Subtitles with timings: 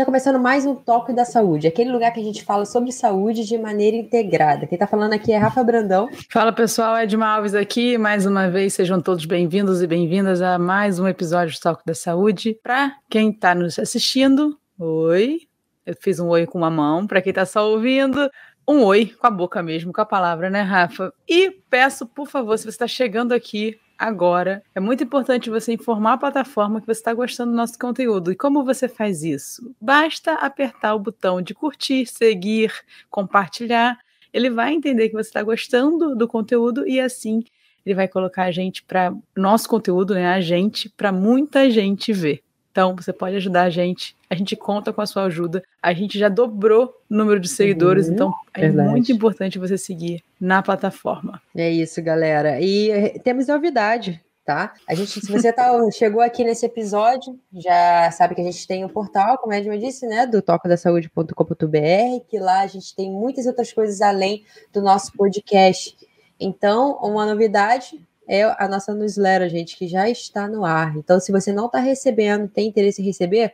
[0.00, 3.44] está começando mais um Toque da Saúde, aquele lugar que a gente fala sobre saúde
[3.44, 4.66] de maneira integrada.
[4.66, 6.08] Quem está falando aqui é Rafa Brandão.
[6.30, 7.98] Fala pessoal, Edma Alves aqui.
[7.98, 11.92] Mais uma vez, sejam todos bem-vindos e bem-vindas a mais um episódio do Toque da
[11.92, 12.58] Saúde.
[12.62, 15.40] Para quem está nos assistindo, oi.
[15.84, 17.06] Eu fiz um oi com uma mão.
[17.06, 18.30] Para quem está só ouvindo,
[18.66, 21.12] um oi com a boca mesmo, com a palavra, né, Rafa?
[21.28, 24.62] E peço, por favor, se você está chegando aqui agora.
[24.74, 28.32] É muito importante você informar a plataforma que você está gostando do nosso conteúdo.
[28.32, 29.74] E como você faz isso?
[29.78, 32.72] Basta apertar o botão de curtir, seguir,
[33.10, 33.98] compartilhar.
[34.32, 37.44] Ele vai entender que você está gostando do conteúdo e assim
[37.84, 40.28] ele vai colocar a gente para nosso conteúdo, né?
[40.28, 42.42] A gente para muita gente ver.
[42.70, 44.16] Então, você pode ajudar a gente.
[44.28, 45.62] A gente conta com a sua ajuda.
[45.82, 48.88] A gente já dobrou o número de seguidores, uhum, então é verdade.
[48.90, 51.42] muito importante você seguir na plataforma.
[51.56, 52.60] É isso, galera.
[52.60, 54.72] E eh, temos novidade, tá?
[54.88, 58.84] A gente, se você tá, chegou aqui nesse episódio, já sabe que a gente tem
[58.84, 63.10] o um portal, como a Edma disse, né, do tocodasaude.com.br, que lá a gente tem
[63.10, 65.96] muitas outras coisas além do nosso podcast.
[66.38, 68.00] Então, uma novidade
[68.30, 70.96] é a nossa newsletter, gente, que já está no ar.
[70.96, 73.52] Então, se você não está recebendo, tem interesse em receber,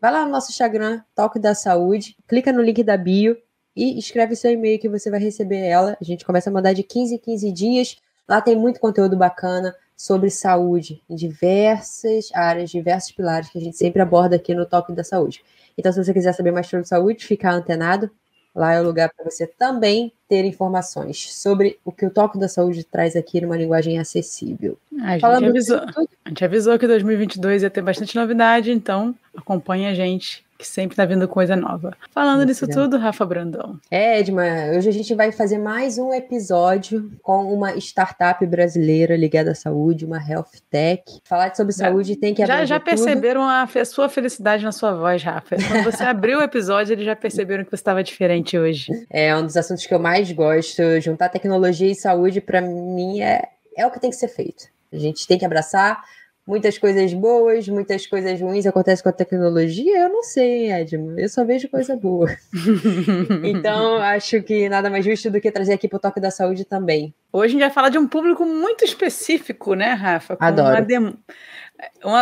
[0.00, 3.36] vai lá no nosso Instagram, Toque da Saúde, clica no link da bio
[3.76, 5.94] e escreve seu e-mail que você vai receber ela.
[6.00, 7.96] A gente começa a mandar de 15 em 15 dias.
[8.26, 13.76] Lá tem muito conteúdo bacana sobre saúde em diversas áreas, diversos pilares que a gente
[13.76, 15.44] sempre aborda aqui no Toque da Saúde.
[15.76, 18.10] Então, se você quiser saber mais sobre saúde, ficar antenado,
[18.54, 22.48] Lá é o lugar para você também ter informações sobre o que o Toque da
[22.48, 24.76] Saúde traz aqui numa linguagem acessível.
[25.00, 25.78] A gente, avisou,
[26.24, 30.96] a gente avisou que 2022 ia ter bastante novidade, então acompanhe a gente que sempre
[30.96, 31.96] tá vindo coisa nova.
[32.12, 33.78] Falando Isso, nisso tudo, Rafa Brandão.
[33.90, 34.42] É, Edma,
[34.74, 40.04] hoje a gente vai fazer mais um episódio com uma startup brasileira ligada à saúde,
[40.04, 41.02] uma health tech.
[41.24, 44.94] Falar sobre já, saúde tem que Já, já perceberam a, a, sua felicidade na sua
[44.94, 45.56] voz, Rafa.
[45.56, 48.92] Quando você abriu o episódio, eles já perceberam que você estava diferente hoje.
[49.10, 50.82] É um dos assuntos que eu mais gosto.
[51.00, 54.66] Juntar tecnologia e saúde, para mim, é, é o que tem que ser feito.
[54.92, 56.02] A gente tem que abraçar
[56.46, 61.18] muitas coisas boas, muitas coisas ruins acontecem com a tecnologia, eu não sei, Edmo.
[61.18, 62.28] Eu só vejo coisa boa.
[63.42, 66.64] então, acho que nada mais justo do que trazer aqui para o Toque da Saúde
[66.64, 67.14] também.
[67.32, 70.36] Hoje a gente vai falar de um público muito específico, né, Rafa?
[70.36, 70.84] Com Adoro.
[70.84, 71.14] Dem...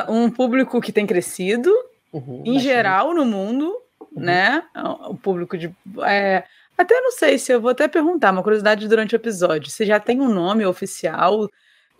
[0.09, 1.71] Um público que tem crescido,
[2.13, 2.61] uhum, em bastante.
[2.61, 3.67] geral, no mundo,
[4.01, 4.23] uhum.
[4.23, 4.63] né?
[5.09, 5.75] O público de.
[6.05, 6.45] É...
[6.77, 9.71] Até não sei se eu vou até perguntar, uma curiosidade durante o episódio.
[9.71, 11.49] Se já tem um nome oficial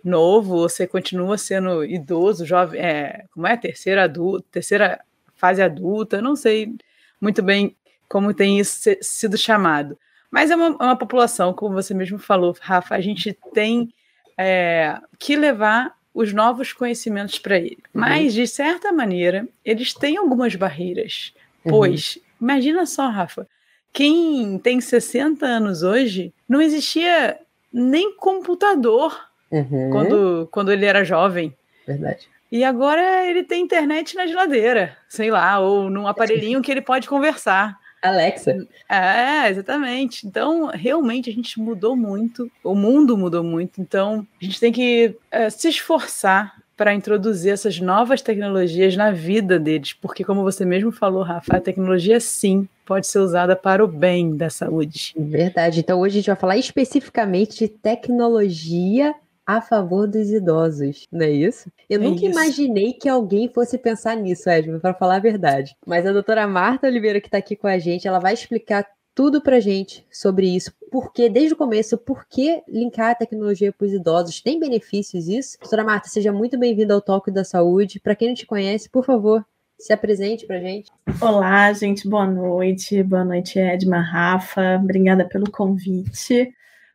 [0.03, 4.99] novo, você continua sendo idoso, jovem, é, como é, terceira adulta, terceira
[5.35, 6.75] fase adulta, não sei
[7.21, 7.75] muito bem
[8.09, 9.97] como tem isso sido chamado.
[10.29, 13.93] Mas é uma, é uma população, como você mesmo falou, Rafa, a gente tem
[14.37, 17.77] é, que levar os novos conhecimentos para ele.
[17.93, 18.01] Uhum.
[18.01, 21.33] Mas, de certa maneira, eles têm algumas barreiras.
[21.63, 21.71] Uhum.
[21.71, 22.21] Pois, uhum.
[22.41, 23.47] imagina só, Rafa,
[23.93, 27.39] quem tem 60 anos hoje, não existia
[27.71, 29.15] nem computador
[29.51, 29.89] uhum.
[29.91, 31.55] quando, quando ele era jovem.
[31.87, 32.27] Verdade.
[32.51, 37.07] E agora ele tem internet na geladeira, sei lá, ou num aparelhinho que ele pode
[37.07, 37.79] conversar.
[38.01, 38.67] Alexa.
[38.89, 40.27] É, exatamente.
[40.27, 43.79] Então, realmente a gente mudou muito, o mundo mudou muito.
[43.79, 49.59] Então, a gente tem que é, se esforçar para introduzir essas novas tecnologias na vida
[49.59, 53.87] deles, porque, como você mesmo falou, Rafa, a tecnologia sim pode ser usada para o
[53.87, 55.13] bem da saúde.
[55.17, 55.79] Verdade.
[55.79, 59.13] Então, hoje a gente vai falar especificamente de tecnologia
[59.45, 61.69] a favor dos idosos, não é isso?
[61.89, 62.31] Eu é nunca isso.
[62.31, 65.75] imaginei que alguém fosse pensar nisso, Edmund, para falar a verdade.
[65.85, 69.41] Mas a doutora Marta Oliveira, que está aqui com a gente, ela vai explicar tudo
[69.41, 70.71] pra gente sobre isso.
[70.91, 74.41] Porque, desde o começo, por que linkar a tecnologia para os idosos?
[74.41, 75.57] Tem benefícios isso?
[75.59, 77.99] Doutora Marta, seja muito bem-vinda ao Toque da Saúde.
[77.99, 79.45] Para quem não te conhece, por favor,
[79.77, 80.91] se apresente pra gente.
[81.19, 83.01] Olá, gente, boa noite.
[83.03, 84.79] Boa noite, Edma Rafa.
[84.81, 86.53] Obrigada pelo convite.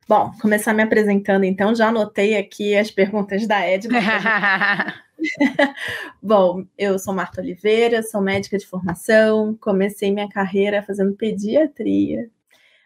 [0.08, 3.98] Bom, começar me apresentando então, já anotei aqui as perguntas da Edna.
[6.22, 12.30] Bom, eu sou Marta Oliveira, sou médica de formação, comecei minha carreira fazendo pediatria,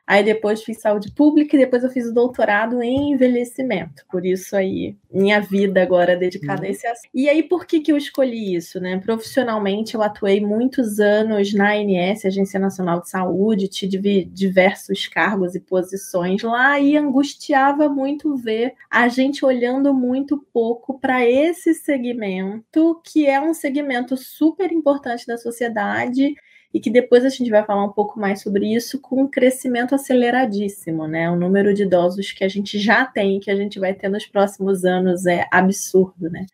[0.07, 4.05] Aí depois fiz saúde pública e depois eu fiz o doutorado em envelhecimento.
[4.11, 6.67] Por isso aí, minha vida agora é dedicada uhum.
[6.67, 7.09] a esse assunto.
[7.15, 8.81] E aí, por que, que eu escolhi isso?
[8.81, 8.99] Né?
[8.99, 15.61] Profissionalmente, eu atuei muitos anos na ANS, Agência Nacional de Saúde, tive diversos cargos e
[15.61, 23.27] posições lá e angustiava muito ver a gente olhando muito pouco para esse segmento, que
[23.27, 26.35] é um segmento super importante da sociedade
[26.73, 29.95] e que depois a gente vai falar um pouco mais sobre isso com um crescimento
[29.95, 31.31] aceleradíssimo, né?
[31.31, 34.27] O número de idosos que a gente já tem, que a gente vai ter nos
[34.27, 36.47] próximos anos é absurdo, né?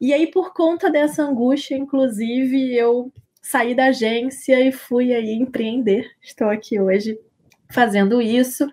[0.00, 3.12] E aí, por conta dessa angústia, inclusive, eu
[3.42, 6.10] saí da agência e fui aí empreender.
[6.22, 7.18] Estou aqui hoje
[7.70, 8.66] fazendo isso.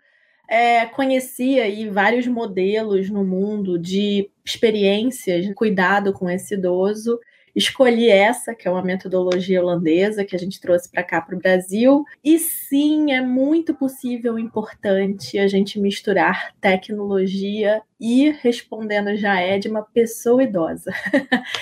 [0.50, 7.20] É, conheci aí vários modelos no mundo de experiências, cuidado com esse idoso
[7.56, 11.40] Escolhi essa, que é uma metodologia holandesa que a gente trouxe para cá para o
[11.40, 12.04] Brasil.
[12.24, 19.68] E sim, é muito possível, importante a gente misturar tecnologia e respondendo já é de
[19.68, 20.92] uma pessoa idosa.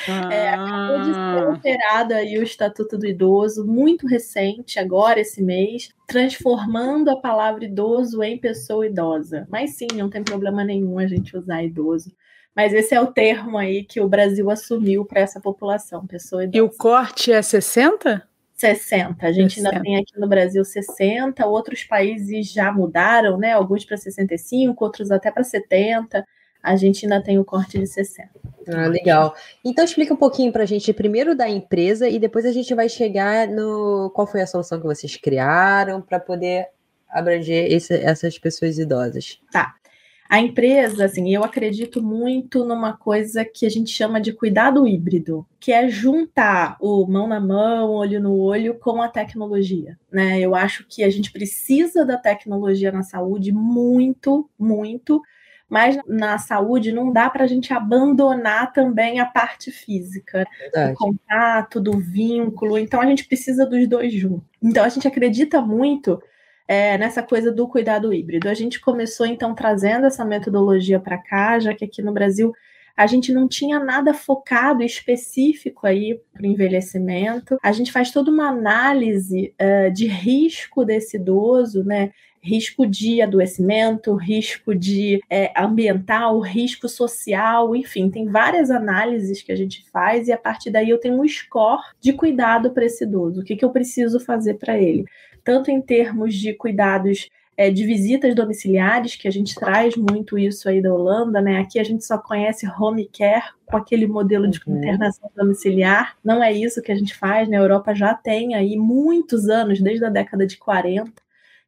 [0.07, 0.28] Ah.
[0.38, 1.50] É, acabou de ser ah.
[1.50, 8.22] alterado aí o Estatuto do Idoso, muito recente, agora esse mês, transformando a palavra idoso
[8.24, 9.48] em pessoa idosa.
[9.50, 12.12] Mas sim, não tem problema nenhum a gente usar idoso.
[12.57, 16.57] Mas esse é o termo aí que o Brasil assumiu para essa população, pessoa idosa.
[16.57, 18.27] E o corte é 60?
[18.56, 19.27] 60.
[19.27, 19.69] A gente 60.
[19.69, 23.51] ainda tem aqui no Brasil 60, outros países já mudaram, né?
[23.51, 26.25] Alguns para 65, outros até para 70.
[26.63, 28.27] A gente ainda tem o corte de 60.
[28.69, 29.36] Ah, legal.
[29.63, 32.89] Então explica um pouquinho para a gente primeiro da empresa e depois a gente vai
[32.89, 36.69] chegar no qual foi a solução que vocês criaram para poder
[37.07, 39.39] abranger esse, essas pessoas idosas.
[39.51, 39.75] Tá.
[40.30, 45.46] A empresa, assim, eu acredito muito numa coisa que a gente chama de cuidado híbrido,
[45.60, 50.40] que é juntar o mão na mão, olho no olho com a tecnologia, né?
[50.40, 55.22] Eu acho que a gente precisa da tecnologia na saúde muito, muito,
[55.70, 60.94] mas na saúde não dá para a gente abandonar também a parte física, Verdade.
[60.94, 62.78] o contato, do vínculo.
[62.78, 64.48] Então a gente precisa dos dois juntos.
[64.62, 66.22] Então a gente acredita muito
[66.68, 68.50] é, nessa coisa do cuidado híbrido.
[68.50, 72.54] A gente começou então trazendo essa metodologia para cá, já que aqui no Brasil
[72.98, 77.60] a gente não tinha nada focado específico aí para o envelhecimento.
[77.62, 82.12] A gente faz toda uma análise uh, de risco desse idoso, né?
[82.42, 89.56] Risco de adoecimento, risco de é, ambiental, risco social, enfim, tem várias análises que a
[89.56, 93.42] gente faz e a partir daí eu tenho um score de cuidado para esse idoso.
[93.42, 95.06] O que, que eu preciso fazer para ele?
[95.48, 100.68] Tanto em termos de cuidados é, de visitas domiciliares, que a gente traz muito isso
[100.68, 101.58] aí da Holanda, né?
[101.58, 104.78] Aqui a gente só conhece home care com aquele modelo de uhum.
[104.78, 106.18] internação domiciliar.
[106.22, 107.56] Não é isso que a gente faz, né?
[107.56, 111.14] A Europa já tem aí muitos anos, desde a década de 40,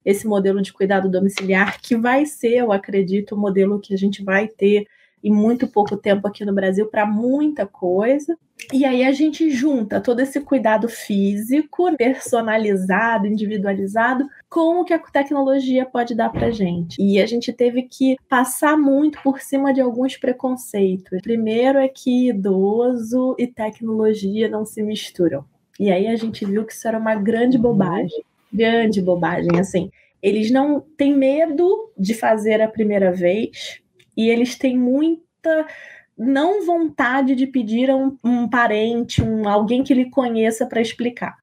[0.03, 4.21] esse modelo de cuidado domiciliar, que vai ser, eu acredito, o modelo que a gente
[4.21, 4.87] vai ter
[5.23, 8.37] em muito pouco tempo aqui no Brasil para muita coisa.
[8.73, 14.99] E aí a gente junta todo esse cuidado físico, personalizado, individualizado, com o que a
[14.99, 17.01] tecnologia pode dar para gente.
[17.01, 21.21] E a gente teve que passar muito por cima de alguns preconceitos.
[21.21, 25.45] Primeiro é que idoso e tecnologia não se misturam.
[25.79, 29.89] E aí a gente viu que isso era uma grande bobagem, grande bobagem, assim.
[30.21, 33.81] Eles não têm medo de fazer a primeira vez,
[34.19, 35.65] e eles têm muita
[36.17, 41.37] não vontade de pedir a um, um parente, um, alguém que ele conheça para explicar.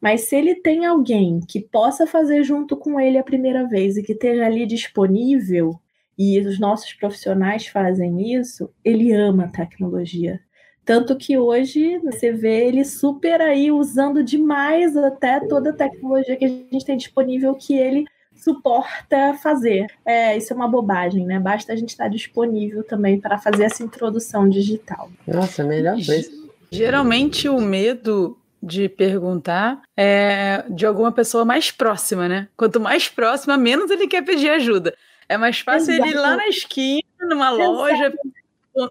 [0.00, 4.02] Mas se ele tem alguém que possa fazer junto com ele a primeira vez e
[4.04, 5.80] que esteja ali disponível,
[6.16, 10.38] e os nossos profissionais fazem isso, ele ama a tecnologia.
[10.84, 16.44] Tanto que hoje você vê ele super aí usando demais até toda a tecnologia que
[16.44, 18.04] a gente tem disponível que ele
[18.42, 19.86] suporta fazer.
[20.04, 21.38] É, isso é uma bobagem, né?
[21.38, 25.10] Basta a gente estar disponível também para fazer essa introdução digital.
[25.26, 26.30] Nossa, melhor coisa.
[26.70, 32.48] Geralmente o medo de perguntar é de alguma pessoa mais próxima, né?
[32.56, 34.94] Quanto mais próxima, menos ele quer pedir ajuda.
[35.28, 36.08] É mais fácil Exato.
[36.08, 37.70] ele ir lá na esquina, numa Exato.
[37.70, 38.12] loja,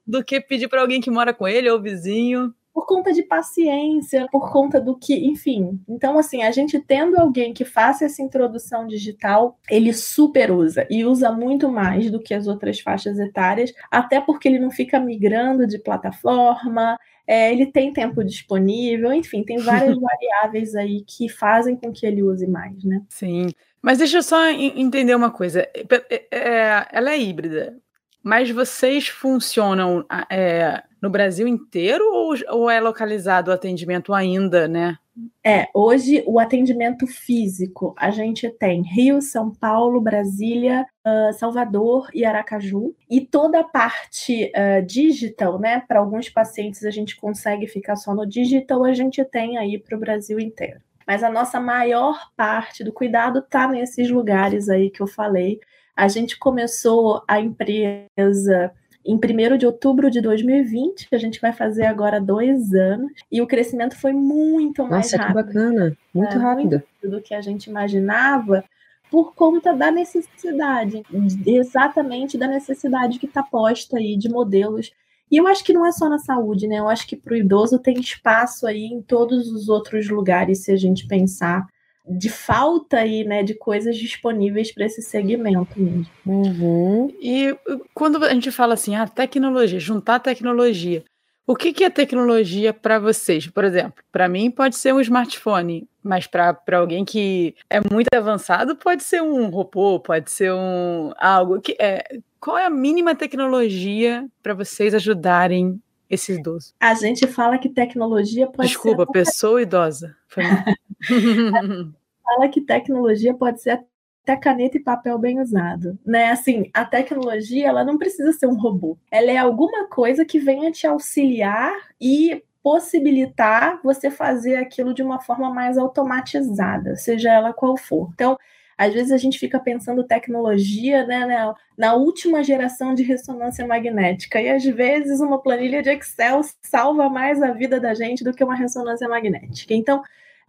[0.05, 4.25] do que pedir para alguém que mora com ele ou vizinho por conta de paciência,
[4.31, 5.81] por conta do que, enfim.
[5.85, 11.03] Então, assim, a gente tendo alguém que faça essa introdução digital, ele super usa e
[11.03, 15.67] usa muito mais do que as outras faixas etárias, até porque ele não fica migrando
[15.67, 21.91] de plataforma, é, ele tem tempo disponível, enfim, tem várias variáveis aí que fazem com
[21.91, 23.01] que ele use mais, né?
[23.09, 23.47] Sim.
[23.81, 25.67] Mas deixa eu só entender uma coisa.
[25.73, 27.77] É, é, ela é híbrida,
[28.23, 34.97] mas vocês funcionam é, no Brasil inteiro ou, ou é localizado o atendimento ainda, né?
[35.45, 42.23] É, hoje o atendimento físico a gente tem Rio, São Paulo, Brasília, uh, Salvador e
[42.23, 42.95] Aracaju.
[43.09, 45.83] E toda a parte uh, digital, né?
[45.87, 49.97] Para alguns pacientes a gente consegue ficar só no digital, a gente tem aí para
[49.97, 50.79] o Brasil inteiro.
[51.05, 55.59] Mas a nossa maior parte do cuidado está nesses lugares aí que eu falei.
[55.99, 58.71] A gente começou a empresa
[59.05, 63.41] em 1 de outubro de 2020, que a gente vai fazer agora dois anos, e
[63.41, 65.35] o crescimento foi muito mais Nossa, rápido.
[65.35, 66.83] Nossa, que bacana, muito é, rápido.
[67.03, 68.63] Muito do que a gente imaginava,
[69.11, 71.03] por conta da necessidade,
[71.45, 74.93] exatamente da necessidade que está posta aí de modelos
[75.29, 76.79] E eu acho que não é só na saúde, né?
[76.79, 80.71] Eu acho que para o idoso tem espaço aí em todos os outros lugares, se
[80.71, 81.67] a gente pensar
[82.09, 86.07] de falta aí, né, de coisas disponíveis para esse segmento mesmo.
[86.25, 87.13] Uhum.
[87.21, 87.55] E
[87.93, 91.03] quando a gente fala assim, ah, tecnologia, juntar tecnologia,
[91.49, 93.47] o que, que é tecnologia para vocês?
[93.47, 98.75] Por exemplo, para mim pode ser um smartphone, mas para alguém que é muito avançado
[98.75, 102.19] pode ser um robô, pode ser um algo que é.
[102.39, 106.73] Qual é a mínima tecnologia para vocês ajudarem esses idosos?
[106.79, 109.05] A gente fala que tecnologia pode Desculpa, ser.
[109.05, 110.15] Desculpa, pessoa idosa.
[112.29, 113.83] fala que tecnologia pode ser
[114.23, 116.31] até caneta e papel bem usado, né?
[116.31, 118.97] Assim, a tecnologia, ela não precisa ser um robô.
[119.09, 125.19] Ela é alguma coisa que venha te auxiliar e possibilitar você fazer aquilo de uma
[125.19, 128.09] forma mais automatizada, seja ela qual for.
[128.13, 128.37] Então,
[128.77, 134.41] às vezes a gente fica pensando tecnologia né, na, na, última geração de ressonância magnética,
[134.41, 138.43] e às vezes uma planilha de Excel salva mais a vida da gente do que
[138.43, 139.73] uma ressonância magnética.
[139.73, 140.01] Então,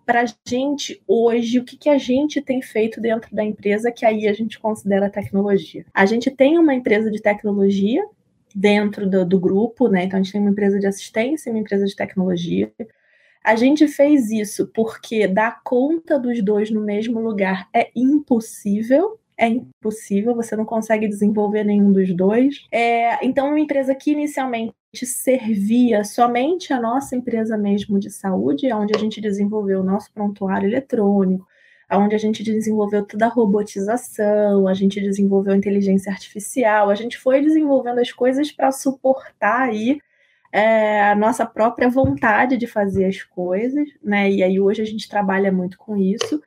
[0.04, 4.04] para a gente hoje, o que, que a gente tem feito dentro da empresa que
[4.04, 5.84] aí a gente considera tecnologia?
[5.94, 8.04] A gente tem uma empresa de tecnologia
[8.54, 10.04] dentro do, do grupo, né?
[10.04, 12.72] Então a gente tem uma empresa de assistência e uma empresa de tecnologia.
[13.44, 19.48] A gente fez isso porque dar conta dos dois no mesmo lugar é impossível, é
[19.48, 22.66] impossível, você não consegue desenvolver nenhum dos dois.
[22.70, 28.92] É, então, uma empresa que inicialmente servia somente a nossa empresa mesmo de saúde, onde
[28.94, 31.46] a gente desenvolveu o nosso prontuário eletrônico,
[31.90, 37.40] onde a gente desenvolveu toda a robotização, a gente desenvolveu inteligência artificial, a gente foi
[37.40, 39.98] desenvolvendo as coisas para suportar aí
[40.52, 44.30] é, a nossa própria vontade de fazer as coisas, né?
[44.30, 46.42] E aí hoje a gente trabalha muito com isso.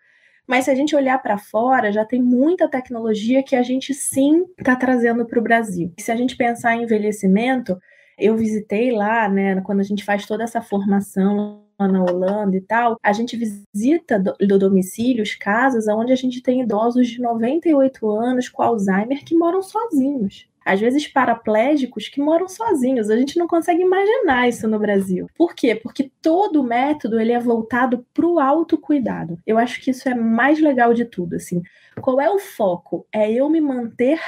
[0.48, 4.46] Mas se a gente olhar para fora, já tem muita tecnologia que a gente sim
[4.58, 5.94] está trazendo para o Brasil.
[6.00, 7.78] Se a gente pensar em envelhecimento,
[8.18, 12.98] eu visitei lá, né, quando a gente faz toda essa formação na Holanda e tal,
[13.04, 18.48] a gente visita do, do domicílios casas onde a gente tem idosos de 98 anos
[18.48, 23.10] com Alzheimer que moram sozinhos às vezes paraplégicos que moram sozinhos.
[23.10, 25.30] A gente não consegue imaginar isso no Brasil.
[25.36, 25.76] Por quê?
[25.76, 29.40] Porque todo o método ele é voltado para o autocuidado.
[29.46, 31.36] Eu acho que isso é mais legal de tudo.
[31.36, 31.62] Assim,
[32.02, 33.06] qual é o foco?
[33.12, 34.20] É eu me manter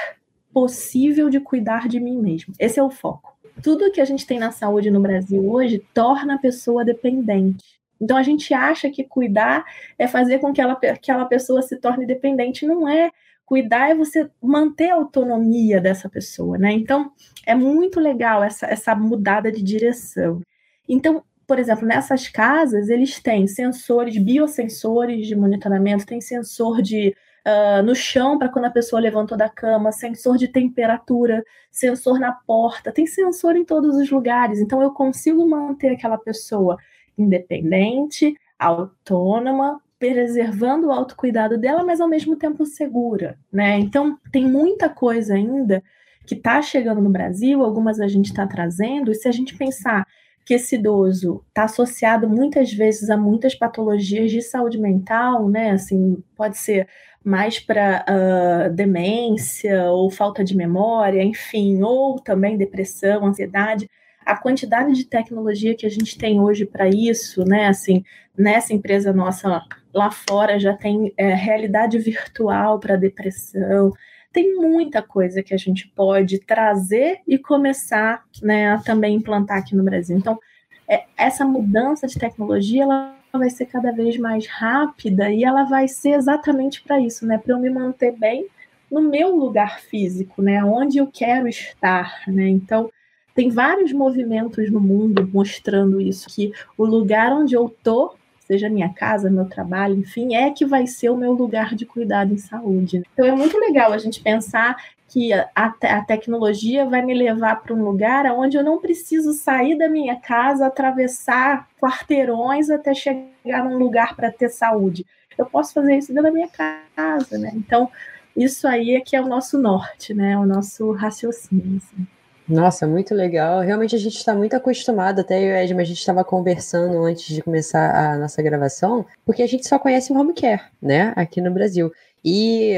[0.52, 2.54] possível de cuidar de mim mesmo.
[2.58, 6.34] Esse é o foco tudo que a gente tem na saúde no Brasil hoje torna
[6.34, 7.64] a pessoa dependente.
[8.00, 9.64] Então a gente acha que cuidar
[9.98, 12.66] é fazer com que ela, aquela pessoa se torne dependente.
[12.66, 13.10] Não é.
[13.46, 16.72] Cuidar é você manter a autonomia dessa pessoa, né?
[16.72, 17.12] Então
[17.46, 20.42] é muito legal essa, essa mudada de direção.
[20.88, 27.14] Então, por exemplo, nessas casas, eles têm sensores, biosensores de monitoramento, tem sensor de
[27.46, 32.32] uh, no chão para quando a pessoa levantou da cama, sensor de temperatura, sensor na
[32.32, 34.58] porta, tem sensor em todos os lugares.
[34.58, 36.76] Então eu consigo manter aquela pessoa
[37.16, 43.78] independente, autônoma, preservando o autocuidado dela, mas ao mesmo tempo segura, né?
[43.78, 45.82] Então tem muita coisa ainda
[46.26, 50.06] que está chegando no Brasil, algumas a gente está trazendo, e se a gente pensar
[50.44, 55.70] que esse idoso está associado muitas vezes a muitas patologias de saúde mental, né?
[55.70, 56.88] Assim, pode ser
[57.24, 63.90] mais para uh, demência ou falta de memória, enfim, ou também depressão, ansiedade.
[64.24, 67.66] A quantidade de tecnologia que a gente tem hoje para isso, né?
[67.66, 68.04] Assim,
[68.38, 69.60] nessa empresa nossa
[69.96, 73.92] lá fora já tem é, realidade virtual para depressão.
[74.30, 79.74] Tem muita coisa que a gente pode trazer e começar né, a também implantar aqui
[79.74, 80.16] no Brasil.
[80.16, 80.38] Então,
[80.86, 85.88] é, essa mudança de tecnologia ela vai ser cada vez mais rápida e ela vai
[85.88, 87.38] ser exatamente para isso, né?
[87.38, 88.46] Para eu me manter bem
[88.90, 90.62] no meu lugar físico, né?
[90.62, 92.48] Onde eu quero estar, né?
[92.48, 92.90] Então,
[93.34, 98.14] tem vários movimentos no mundo mostrando isso, que o lugar onde eu tô,
[98.46, 102.32] seja minha casa, meu trabalho, enfim, é que vai ser o meu lugar de cuidado
[102.32, 103.02] em saúde.
[103.12, 104.76] Então é muito legal a gente pensar
[105.08, 109.76] que a, a tecnologia vai me levar para um lugar onde eu não preciso sair
[109.76, 115.06] da minha casa, atravessar quarteirões até chegar num lugar para ter saúde.
[115.36, 117.52] Eu posso fazer isso dentro da minha casa, né?
[117.54, 117.90] Então,
[118.36, 120.36] isso aí é que é o nosso norte, né?
[120.38, 121.78] O nosso raciocínio.
[121.78, 122.06] Assim.
[122.48, 123.60] Nossa, muito legal.
[123.60, 127.34] Realmente a gente está muito acostumado, até eu e Edma, a gente estava conversando antes
[127.34, 131.40] de começar a nossa gravação, porque a gente só conhece o home care, né, aqui
[131.40, 131.92] no Brasil.
[132.24, 132.74] E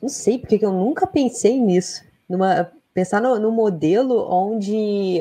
[0.00, 2.02] não sei porque eu nunca pensei nisso.
[2.28, 5.20] Numa, pensar no, no modelo onde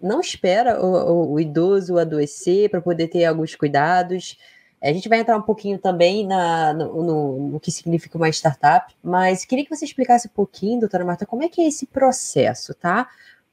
[0.00, 4.38] não espera o, o, o idoso adoecer para poder ter alguns cuidados.
[4.82, 8.94] A gente vai entrar um pouquinho também na, no, no, no, que significa uma startup,
[9.02, 12.72] mas queria que você explicasse um pouquinho, doutora Marta, como é que é esse processo,
[12.74, 13.08] tá?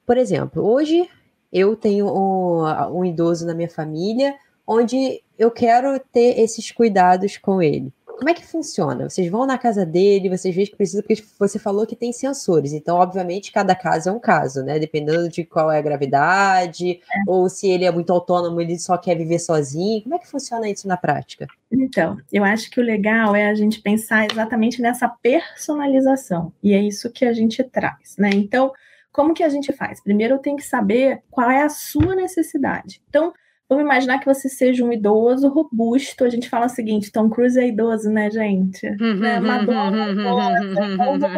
[0.08, 1.06] Por exemplo, hoje
[1.52, 2.62] eu tenho um,
[2.98, 4.34] um idoso na minha família,
[4.66, 7.92] onde eu quero ter esses cuidados com ele.
[8.06, 9.10] Como é que funciona?
[9.10, 12.72] Vocês vão na casa dele, vocês veem que precisa, porque você falou que tem sensores,
[12.72, 14.78] então, obviamente, cada caso é um caso, né?
[14.78, 16.98] Dependendo de qual é a gravidade, é.
[17.26, 20.02] ou se ele é muito autônomo, ele só quer viver sozinho.
[20.02, 21.46] Como é que funciona isso na prática?
[21.70, 26.80] Então, eu acho que o legal é a gente pensar exatamente nessa personalização, e é
[26.80, 28.30] isso que a gente traz, né?
[28.32, 28.72] Então,
[29.12, 30.02] como que a gente faz?
[30.02, 33.02] Primeiro eu tenho que saber qual é a sua necessidade.
[33.08, 33.32] Então,
[33.68, 36.24] Vamos imaginar que você seja um idoso robusto.
[36.24, 38.88] A gente fala o seguinte: Tom Cruise é idoso, né, gente?
[38.98, 39.38] né?
[39.40, 41.28] Madonna é idosa.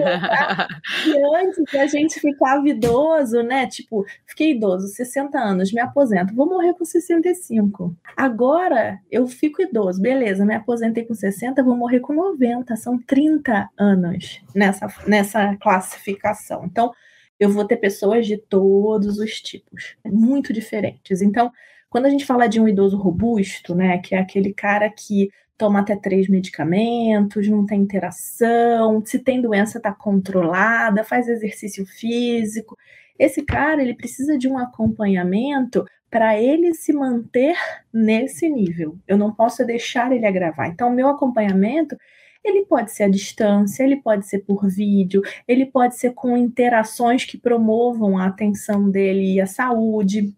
[1.08, 3.66] e antes da gente ficar idoso, né?
[3.66, 7.96] Tipo, fiquei idoso, 60 anos, me aposento, vou morrer com 65.
[8.16, 12.76] Agora eu fico idoso, beleza, me aposentei com 60, vou morrer com 90.
[12.76, 16.64] São 30 anos nessa, nessa classificação.
[16.64, 16.92] Então,
[17.40, 21.22] eu vou ter pessoas de todos os tipos, muito diferentes.
[21.22, 21.50] Então,
[21.88, 25.80] quando a gente fala de um idoso robusto, né, que é aquele cara que toma
[25.80, 32.76] até três medicamentos, não tem interação, se tem doença está controlada, faz exercício físico.
[33.18, 37.56] Esse cara ele precisa de um acompanhamento para ele se manter
[37.92, 38.98] nesse nível.
[39.06, 40.68] Eu não posso deixar ele agravar.
[40.68, 41.96] Então, o meu acompanhamento
[42.44, 47.24] ele pode ser à distância, ele pode ser por vídeo, ele pode ser com interações
[47.24, 50.34] que promovam a atenção dele e a saúde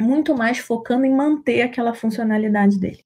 [0.00, 3.04] muito mais focando em manter aquela funcionalidade dele.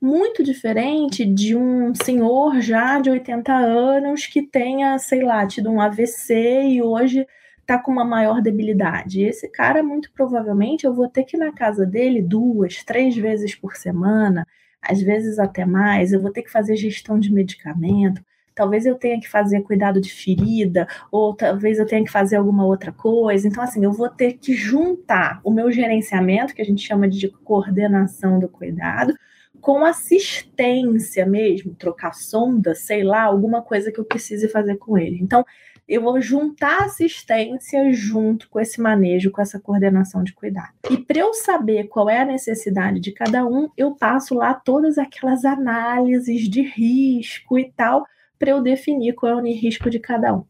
[0.00, 5.80] Muito diferente de um senhor já de 80 anos que tenha, sei lá, tido um
[5.80, 7.26] AVC e hoje
[7.60, 9.22] está com uma maior debilidade.
[9.22, 13.54] Esse cara, muito provavelmente, eu vou ter que ir na casa dele duas, três vezes
[13.54, 14.46] por semana,
[14.82, 16.12] às vezes até mais.
[16.12, 18.22] Eu vou ter que fazer gestão de medicamento
[18.56, 22.64] talvez eu tenha que fazer cuidado de ferida, ou talvez eu tenha que fazer alguma
[22.64, 23.46] outra coisa.
[23.46, 27.28] Então, assim, eu vou ter que juntar o meu gerenciamento, que a gente chama de
[27.28, 29.14] coordenação do cuidado,
[29.60, 35.18] com assistência mesmo, trocar sonda, sei lá, alguma coisa que eu precise fazer com ele.
[35.20, 35.44] Então,
[35.88, 40.72] eu vou juntar assistência junto com esse manejo, com essa coordenação de cuidado.
[40.90, 44.98] E para eu saber qual é a necessidade de cada um, eu passo lá todas
[44.98, 48.04] aquelas análises de risco e tal,
[48.38, 50.44] para eu definir qual é o risco de cada um.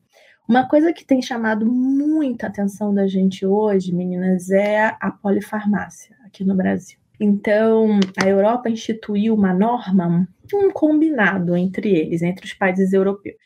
[0.49, 6.45] Uma coisa que tem chamado muita atenção da gente hoje, meninas, é a polifarmácia aqui
[6.45, 6.99] no Brasil.
[7.19, 13.37] Então, a Europa instituiu uma norma, um combinado entre eles, entre os países europeus,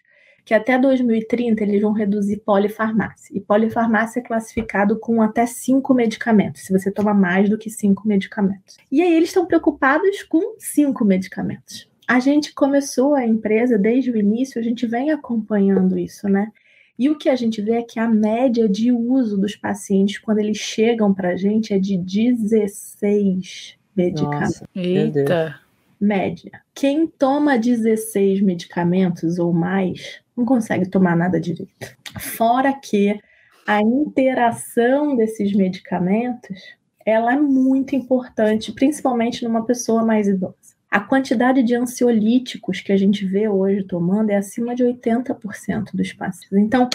[0.44, 3.36] que até 2030 eles vão reduzir polifarmácia.
[3.36, 8.06] E polifarmácia é classificado com até cinco medicamentos, se você toma mais do que cinco
[8.06, 8.76] medicamentos.
[8.90, 14.16] E aí eles estão preocupados com cinco medicamentos a gente começou a empresa desde o
[14.16, 16.50] início, a gente vem acompanhando isso, né?
[16.98, 20.40] E o que a gente vê é que a média de uso dos pacientes, quando
[20.40, 24.60] eles chegam para a gente, é de 16 medicamentos.
[24.60, 25.60] Nossa, Eita!
[26.00, 26.60] Média.
[26.74, 31.96] Quem toma 16 medicamentos ou mais não consegue tomar nada direito.
[32.18, 33.20] Fora que
[33.66, 36.58] a interação desses medicamentos
[37.04, 40.74] ela é muito importante, principalmente numa pessoa mais idosa.
[40.90, 46.12] A quantidade de ansiolíticos que a gente vê hoje tomando é acima de 80% dos
[46.12, 46.58] pacientes.
[46.58, 46.88] Então,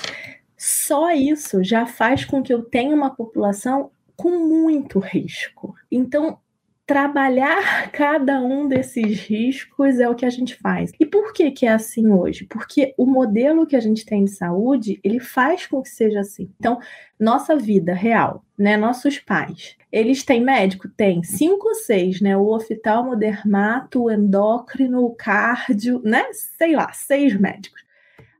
[0.57, 5.75] só isso já faz com que eu tenha uma população com muito risco.
[5.89, 6.37] Então,
[6.85, 10.91] trabalhar cada um desses riscos é o que a gente faz.
[10.99, 12.45] E por que que é assim hoje?
[12.45, 16.49] Porque o modelo que a gente tem de saúde, ele faz com que seja assim.
[16.59, 16.79] Então,
[17.19, 20.89] nossa vida real, né, nossos pais, eles têm médico?
[20.89, 26.75] Tem, cinco ou seis, né, o oftalmo, o dermato, o endócrino, o cardio, né, sei
[26.75, 27.84] lá, seis médicos.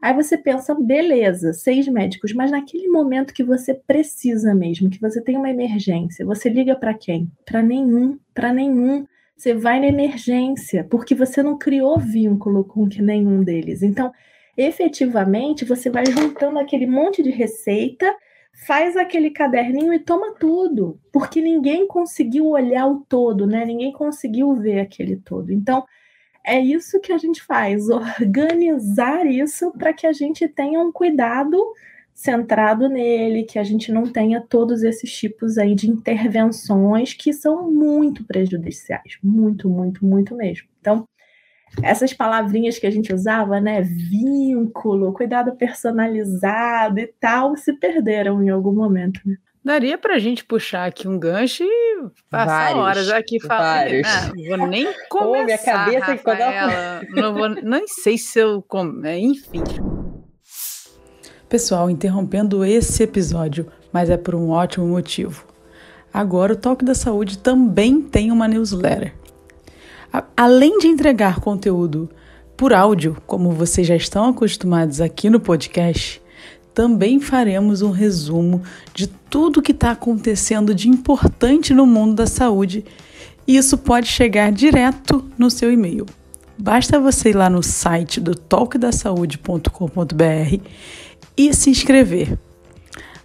[0.06, 5.20] Aí você pensa, beleza, seis médicos, mas naquele momento que você precisa mesmo, que você
[5.20, 7.28] tem uma emergência, você liga para quem?
[7.44, 9.08] Para nenhum, para nenhum.
[9.36, 13.82] Você vai na emergência, porque você não criou vínculo com nenhum deles.
[13.82, 14.14] Então,
[14.56, 18.16] efetivamente, você vai juntando aquele monte de receita,
[18.68, 23.66] faz aquele caderninho e toma tudo, porque ninguém conseguiu olhar o todo, né?
[23.66, 25.52] Ninguém conseguiu ver aquele todo.
[25.52, 25.84] Então,
[26.46, 31.58] é isso que a gente faz, organizar isso para que a gente tenha um cuidado
[32.14, 37.70] centrado nele, que a gente não tenha todos esses tipos aí de intervenções que são
[37.70, 40.68] muito prejudiciais, muito, muito, muito mesmo.
[40.80, 41.06] Então,
[41.84, 48.50] essas palavrinhas que a gente usava, né, vínculo, cuidado personalizado e tal, se perderam em
[48.50, 49.20] algum momento.
[49.26, 49.36] Né?
[49.66, 54.06] Daria pra gente puxar aqui um gancho e passar vários, horas aqui falando.
[54.06, 57.02] Ah, não vou nem começar, Pô, minha cabeça Rafaela.
[57.16, 58.64] não vou, nem sei se eu...
[59.04, 59.64] É, enfim.
[61.50, 65.44] Pessoal, interrompendo esse episódio, mas é por um ótimo motivo.
[66.14, 69.16] agora o Toque da Saúde também tem uma newsletter.
[70.38, 72.08] Além de entregar conteúdo
[72.56, 76.22] por áudio, como vocês já estão acostumados aqui no podcast,
[76.76, 78.62] também faremos um resumo
[78.94, 82.84] de tudo que está acontecendo de importante no mundo da saúde
[83.48, 86.06] e isso pode chegar direto no seu e-mail.
[86.58, 90.60] Basta você ir lá no site do talkdasaude.com.br
[91.38, 92.38] e se inscrever.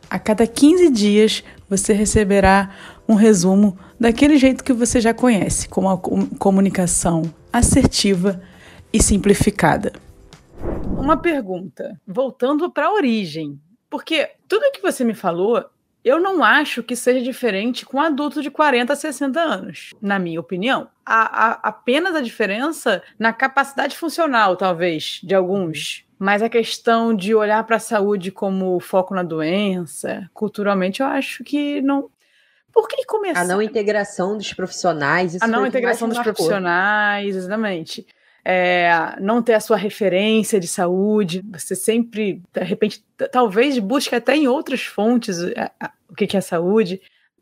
[0.09, 2.71] A cada 15 dias você receberá
[3.09, 8.41] um resumo daquele jeito que você já conhece, com uma comunicação assertiva
[8.93, 9.93] e simplificada.
[10.99, 15.65] Uma pergunta, voltando para a origem, porque tudo que você me falou,
[16.05, 20.41] eu não acho que seja diferente com adulto de 40 a 60 anos, na minha
[20.41, 20.89] opinião.
[21.05, 26.05] Apenas a diferença na capacidade funcional, talvez, de alguns.
[26.19, 31.43] Mas a questão de olhar para a saúde como foco na doença, culturalmente, eu acho
[31.43, 32.11] que não,
[32.73, 33.41] por que começar?
[33.41, 35.41] A não integração dos profissionais.
[35.41, 36.35] a não integração dos marcou.
[36.35, 38.07] profissionais, exatamente.
[38.45, 44.35] É, não ter a sua referência de saúde, você sempre, de repente, talvez busque até
[44.35, 45.39] em outras fontes
[46.09, 47.01] o que é saúde.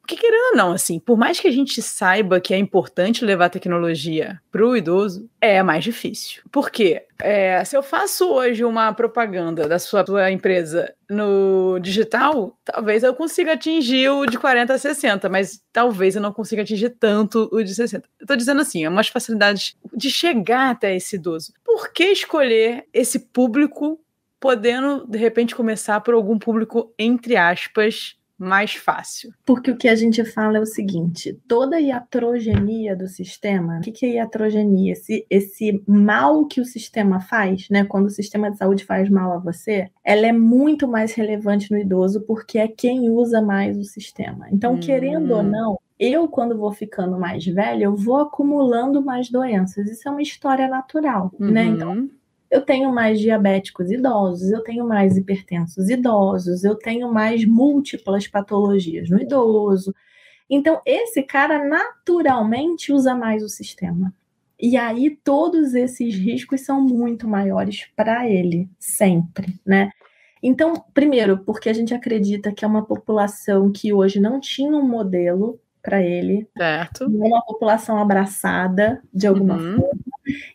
[0.09, 3.51] Porque querendo ou não, assim, por mais que a gente saiba que é importante levar
[3.51, 6.43] tecnologia para o idoso, é mais difícil.
[6.51, 7.05] Por quê?
[7.19, 13.53] É, se eu faço hoje uma propaganda da sua, empresa no digital, talvez eu consiga
[13.53, 17.75] atingir o de 40 a 60, mas talvez eu não consiga atingir tanto o de
[17.75, 18.09] 60.
[18.19, 21.53] Eu tô dizendo assim, é umas facilidades de chegar até esse idoso.
[21.63, 24.01] Por que escolher esse público
[24.41, 29.33] podendo, de repente, começar por algum público, entre aspas, mais fácil.
[29.45, 33.81] Porque o que a gente fala é o seguinte: toda a iatrogenia do sistema, o
[33.81, 34.93] que, que é iatrogenia?
[34.93, 37.85] Esse, esse mal que o sistema faz, né?
[37.85, 41.79] Quando o sistema de saúde faz mal a você, ela é muito mais relevante no
[41.79, 44.47] idoso porque é quem usa mais o sistema.
[44.53, 44.81] Então, hum.
[44.81, 49.91] querendo ou não, eu, quando vou ficando mais velha, eu vou acumulando mais doenças.
[49.91, 51.51] Isso é uma história natural, uhum.
[51.51, 51.65] né?
[51.65, 52.09] Então,
[52.51, 59.11] eu tenho mais diabéticos idosos, eu tenho mais hipertensos idosos, eu tenho mais múltiplas patologias
[59.11, 59.95] no idoso.
[60.49, 64.15] Então, esse cara naturalmente usa mais o sistema.
[64.59, 69.91] E aí, todos esses riscos são muito maiores para ele, sempre, né?
[70.43, 74.89] Então, primeiro, porque a gente acredita que é uma população que hoje não tinha um
[74.89, 76.49] modelo para ele.
[76.57, 77.05] Certo.
[77.05, 79.77] É uma população abraçada de alguma uhum.
[79.77, 80.09] forma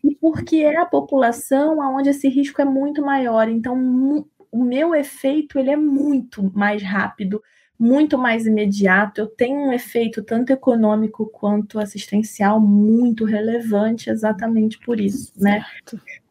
[0.04, 3.48] e porque é a população onde esse risco é muito maior.
[3.50, 7.42] Então, o meu efeito ele é muito mais rápido,
[7.78, 9.22] muito mais imediato.
[9.22, 15.66] Eu tenho um efeito tanto econômico quanto assistencial muito relevante, exatamente por isso, né?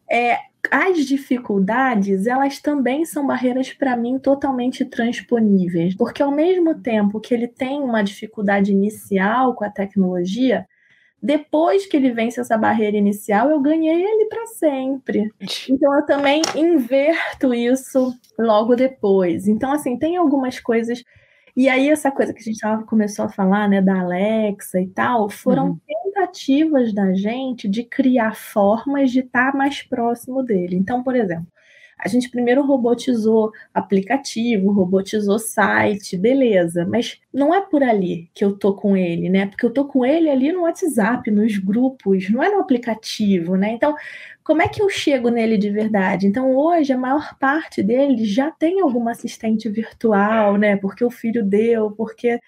[0.08, 0.38] É,
[0.70, 7.34] as dificuldades, elas também são barreiras para mim totalmente transponíveis, porque ao mesmo tempo que
[7.34, 10.66] ele tem uma dificuldade inicial com a tecnologia,
[11.22, 15.32] depois que ele vence essa barreira inicial, eu ganhei ele para sempre.
[15.68, 19.46] Então eu também inverto isso logo depois.
[19.46, 21.04] Então assim, tem algumas coisas
[21.56, 24.88] e aí essa coisa que a gente tava, começou a falar, né, da Alexa e
[24.88, 25.80] tal, foram uhum.
[25.86, 30.76] tentativas da gente de criar formas de estar tá mais próximo dele.
[30.76, 31.46] Então, por exemplo,
[32.04, 38.56] a gente primeiro robotizou aplicativo, robotizou site, beleza, mas não é por ali que eu
[38.58, 39.46] tô com ele, né?
[39.46, 43.72] Porque eu tô com ele ali no WhatsApp, nos grupos, não é no aplicativo, né?
[43.72, 43.94] Então,
[44.42, 46.26] como é que eu chego nele de verdade?
[46.26, 50.76] Então, hoje, a maior parte dele já tem alguma assistente virtual, né?
[50.76, 52.40] Porque o filho deu, porque.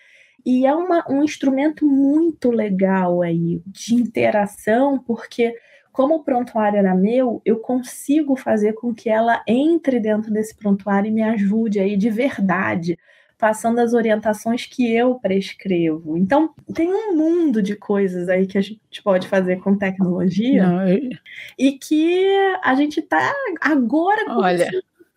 [0.45, 5.55] E é uma, um instrumento muito legal aí de interação, porque
[5.95, 11.09] como o prontuário era meu, eu consigo fazer com que ela entre dentro desse prontuário
[11.09, 12.99] e me ajude aí de verdade,
[13.39, 16.19] passando as orientações que eu prescrevo.
[16.19, 20.89] Então, tem um mundo de coisas aí que a gente pode fazer com tecnologia Não,
[20.89, 21.11] eu...
[21.57, 22.27] e que
[22.65, 24.69] a gente está agora Olha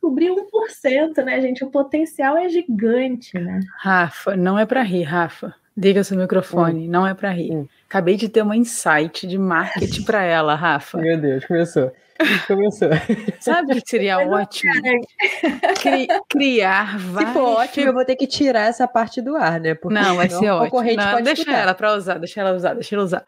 [0.08, 1.64] descobrir 1%, né, gente?
[1.64, 3.62] O potencial é gigante, né?
[3.80, 5.56] Rafa, não é para rir, Rafa.
[5.76, 6.92] Liga seu microfone, hum.
[6.92, 7.52] não é para rir.
[7.52, 7.68] Hum.
[7.90, 10.98] Acabei de ter uma insight de marketing para ela, Rafa.
[10.98, 11.92] Meu Deus, começou.
[12.48, 12.90] Começou.
[13.40, 14.74] Sabe o que seria ótimo?
[15.80, 17.30] Cri criar várias.
[17.30, 19.76] Se for ótimo, eu vou ter que tirar essa parte do ar, né?
[19.76, 20.82] Porque não, vai ser ótimo.
[20.96, 21.60] Não, deixa escutar.
[21.60, 23.26] ela para usar, deixa ela usar, deixa ela usar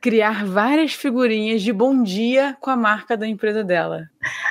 [0.00, 4.08] criar várias figurinhas de bom dia com a marca da empresa dela.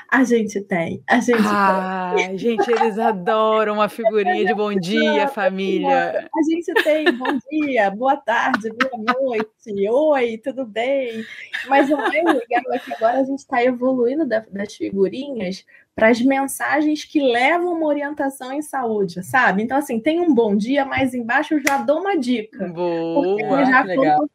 [0.09, 2.37] A gente tem, a gente ah, tem.
[2.37, 6.29] gente, eles adoram uma figurinha de bom dia, família.
[6.33, 11.23] A gente tem bom dia, boa tarde, boa noite, oi, tudo bem?
[11.67, 16.21] Mas o mais legal é que agora a gente está evoluindo das figurinhas para as
[16.21, 19.61] mensagens que levam uma orientação em saúde, sabe?
[19.63, 22.67] Então, assim, tem um bom dia, mas embaixo eu já dou uma dica.
[22.67, 24.27] Boa, já legal.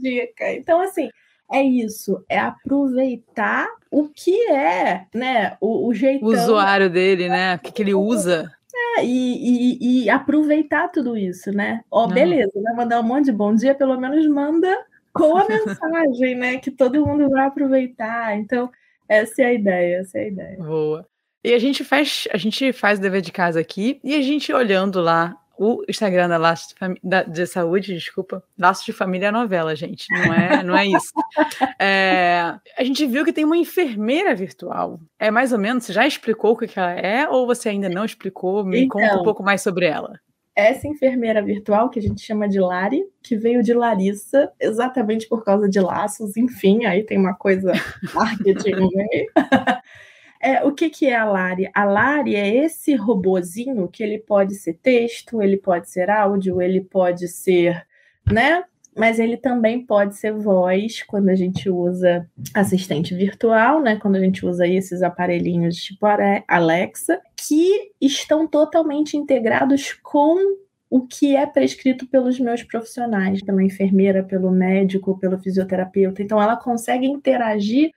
[0.00, 0.52] Dica.
[0.52, 1.10] Então, assim,
[1.52, 6.28] é isso, é aproveitar o que é, né, o, o jeitão.
[6.28, 8.50] O usuário dele, né, o que, que ele usa.
[8.96, 11.80] É, e, e, e, aproveitar tudo isso, né?
[11.90, 12.14] Ó, Não.
[12.14, 14.76] beleza, vai mandar um monte de bom dia, pelo menos manda
[15.12, 16.56] com a mensagem, né?
[16.58, 18.38] Que todo mundo vai aproveitar.
[18.38, 18.70] Então,
[19.08, 20.56] essa é a ideia, essa é a ideia.
[20.56, 21.06] Boa.
[21.42, 24.52] E a gente faz, a gente faz o dever de casa aqui e a gente
[24.52, 26.94] olhando lá o Instagram da Laço de, Fam...
[27.04, 31.12] da, de Saúde, desculpa, Laço de Família é novela, gente, não é, não é isso.
[31.82, 35.00] É, a gente viu que tem uma enfermeira virtual.
[35.18, 38.04] É mais ou menos, você já explicou o que ela é ou você ainda não
[38.04, 38.62] explicou?
[38.64, 40.20] Me então, conta um pouco mais sobre ela
[40.54, 45.44] essa enfermeira virtual, que a gente chama de Lari, que veio de Larissa, exatamente por
[45.44, 47.72] causa de laços, enfim, aí tem uma coisa
[48.14, 49.26] marketing no meio.
[50.40, 51.70] É, o que, que é a Lari?
[51.74, 56.80] A Lari é esse robozinho que ele pode ser texto, ele pode ser áudio, ele
[56.80, 57.86] pode ser,
[58.26, 58.64] né?
[58.96, 63.96] Mas ele também pode ser voz quando a gente usa assistente virtual, né?
[63.96, 66.06] Quando a gente usa esses aparelhinhos tipo
[66.48, 70.36] Alexa, que estão totalmente integrados com
[70.88, 76.20] o que é prescrito pelos meus profissionais, pela enfermeira, pelo médico, pelo fisioterapeuta.
[76.20, 77.92] Então, ela consegue interagir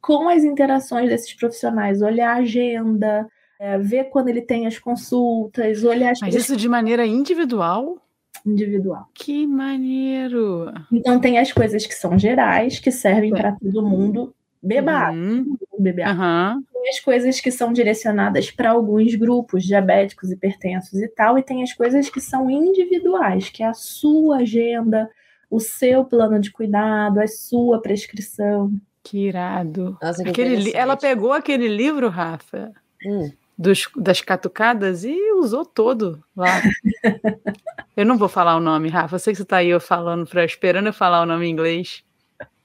[0.00, 5.82] com as interações desses profissionais, olhar a agenda, é, ver quando ele tem as consultas,
[5.84, 7.98] olhar as Mas isso de maneira individual?
[8.46, 9.08] Individual.
[9.12, 10.72] Que maneiro!
[10.92, 14.34] Então tem as coisas que são gerais, que servem para todo mundo.
[14.62, 15.56] Beba uhum.
[15.78, 16.62] beber uhum.
[16.72, 21.62] Tem as coisas que são direcionadas para alguns grupos, diabéticos, hipertensos e tal, e tem
[21.62, 25.08] as coisas que são individuais, que é a sua agenda,
[25.50, 28.72] o seu plano de cuidado, a sua prescrição.
[29.08, 29.96] Que irado.
[30.02, 32.70] Nossa, que aquele ela pegou aquele livro, Rafa,
[33.06, 33.32] hum.
[33.56, 36.60] dos, das catucadas e usou todo lá.
[37.96, 39.14] eu não vou falar o nome, Rafa.
[39.14, 41.50] Eu sei que você está aí eu falando, pra, esperando eu falar o nome em
[41.50, 42.04] inglês.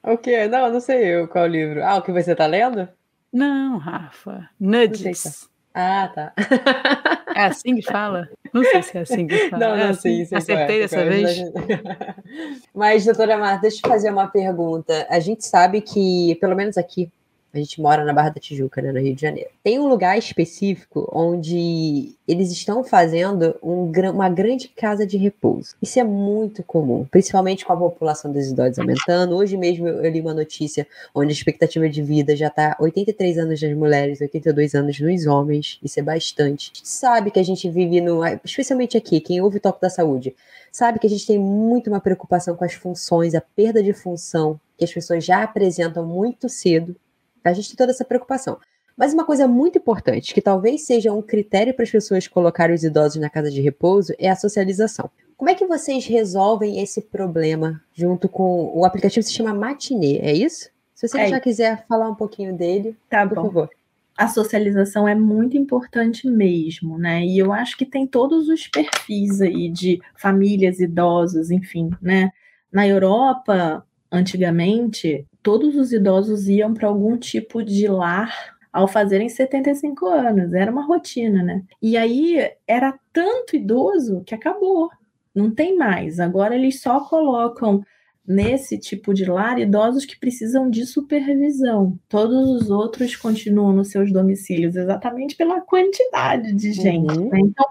[0.04, 0.46] O quê?
[0.50, 1.82] Não, não sei eu qual livro.
[1.82, 2.90] Ah, o que você está lendo?
[3.32, 4.50] Não, Rafa.
[4.60, 5.50] Nudges.
[5.74, 6.34] Ah, tá.
[7.36, 8.30] É assim que fala?
[8.54, 9.68] Não sei se é assim que fala.
[9.68, 10.24] Não, não é assim?
[10.24, 10.38] sei.
[10.38, 11.40] Acertei dessa vez?
[12.74, 15.08] Mas, doutora Marta, deixa eu fazer uma pergunta.
[15.10, 17.12] A gente sabe que, pelo menos aqui
[17.54, 19.50] a gente mora na Barra da Tijuca, né, no Rio de Janeiro.
[19.64, 25.76] Tem um lugar específico onde eles estão fazendo um, uma grande casa de repouso.
[25.80, 29.36] Isso é muito comum, principalmente com a população dos idosos aumentando.
[29.36, 33.62] Hoje mesmo eu li uma notícia onde a expectativa de vida já está 83 anos
[33.62, 35.80] nas mulheres, 82 anos nos homens.
[35.84, 36.72] Isso é bastante.
[36.74, 38.22] A gente sabe que a gente vive no.
[38.44, 40.36] Especialmente aqui, quem ouve o toque da saúde,
[40.72, 44.60] sabe que a gente tem muito uma preocupação com as funções, a perda de função
[44.76, 46.96] que as pessoas já apresentam muito cedo
[47.44, 48.58] a gente tem toda essa preocupação.
[48.96, 52.84] Mas uma coisa muito importante, que talvez seja um critério para as pessoas colocarem os
[52.84, 55.10] idosos na casa de repouso, é a socialização.
[55.36, 60.20] Como é que vocês resolvem esse problema junto com o aplicativo que se chama Matinê,
[60.20, 60.70] é isso?
[60.94, 61.28] Se você é.
[61.28, 63.44] já quiser falar um pouquinho dele, tá por bom.
[63.46, 63.70] favor.
[64.16, 67.26] A socialização é muito importante mesmo, né?
[67.26, 72.32] E eu acho que tem todos os perfis aí de famílias idosas, enfim, né?
[72.72, 80.06] Na Europa, antigamente, todos os idosos iam para algum tipo de lar ao fazerem 75
[80.06, 80.54] anos.
[80.54, 81.64] Era uma rotina, né?
[81.82, 84.90] E aí era tanto idoso que acabou.
[85.34, 86.20] Não tem mais.
[86.20, 87.84] Agora eles só colocam
[88.26, 92.00] nesse tipo de lar idosos que precisam de supervisão.
[92.08, 97.18] Todos os outros continuam nos seus domicílios, exatamente pela quantidade de gente.
[97.18, 97.30] Uhum.
[97.30, 97.40] Né?
[97.42, 97.66] Então,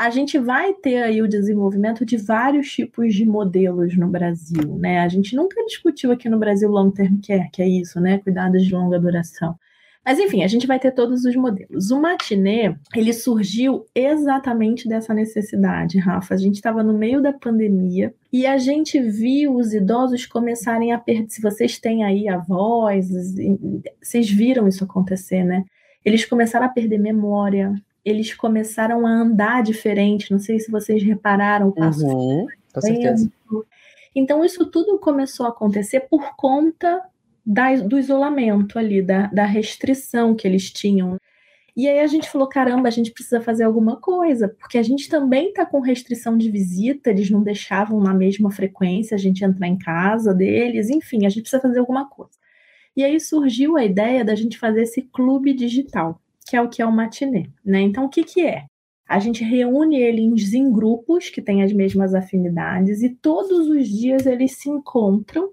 [0.00, 5.00] a gente vai ter aí o desenvolvimento de vários tipos de modelos no Brasil, né?
[5.00, 8.16] A gente nunca discutiu aqui no Brasil long term care, que é isso, né?
[8.16, 9.54] Cuidados de longa duração.
[10.02, 11.90] Mas enfim, a gente vai ter todos os modelos.
[11.90, 16.32] O matinê, ele surgiu exatamente dessa necessidade, Rafa.
[16.32, 20.98] A gente estava no meio da pandemia e a gente viu os idosos começarem a
[20.98, 21.28] perder.
[21.28, 23.10] Se vocês têm aí a voz,
[24.02, 25.62] vocês viram isso acontecer, né?
[26.02, 30.30] Eles começaram a perder memória, eles começaram a andar diferente.
[30.30, 32.06] Não sei se vocês repararam o passo.
[32.06, 33.30] Uhum, com certeza.
[34.14, 37.02] Então, isso tudo começou a acontecer por conta
[37.44, 41.18] da, do isolamento ali, da, da restrição que eles tinham.
[41.76, 45.08] E aí a gente falou: caramba, a gente precisa fazer alguma coisa, porque a gente
[45.08, 49.68] também está com restrição de visita, eles não deixavam na mesma frequência a gente entrar
[49.68, 52.32] em casa deles, enfim, a gente precisa fazer alguma coisa.
[52.96, 56.82] E aí surgiu a ideia da gente fazer esse clube digital que é o que
[56.82, 57.80] é o matinê, né?
[57.80, 58.64] Então, o que, que é?
[59.08, 64.26] A gente reúne eles em grupos que têm as mesmas afinidades e todos os dias
[64.26, 65.50] eles se encontram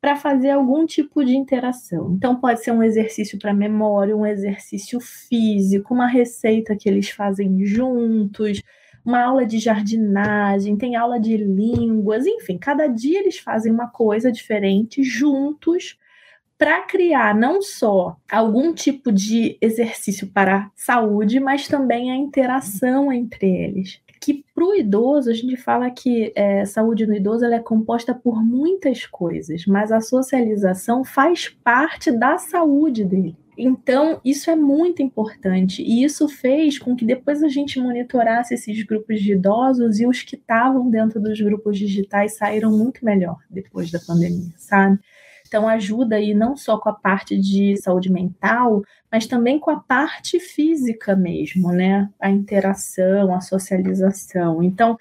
[0.00, 2.14] para fazer algum tipo de interação.
[2.16, 7.62] Então, pode ser um exercício para memória, um exercício físico, uma receita que eles fazem
[7.66, 8.62] juntos,
[9.04, 14.32] uma aula de jardinagem, tem aula de línguas, enfim, cada dia eles fazem uma coisa
[14.32, 15.98] diferente juntos
[16.60, 23.10] para criar não só algum tipo de exercício para a saúde, mas também a interação
[23.10, 23.98] entre eles.
[24.20, 28.14] Que para o idoso, a gente fala que é, saúde no idoso ela é composta
[28.14, 33.34] por muitas coisas, mas a socialização faz parte da saúde dele.
[33.56, 35.82] Então, isso é muito importante.
[35.82, 40.22] E isso fez com que depois a gente monitorasse esses grupos de idosos e os
[40.22, 44.98] que estavam dentro dos grupos digitais saíram muito melhor depois da pandemia, sabe?
[45.50, 49.80] Então, ajuda aí não só com a parte de saúde mental, mas também com a
[49.80, 52.08] parte física mesmo, né?
[52.20, 54.62] A interação, a socialização.
[54.62, 54.96] Então,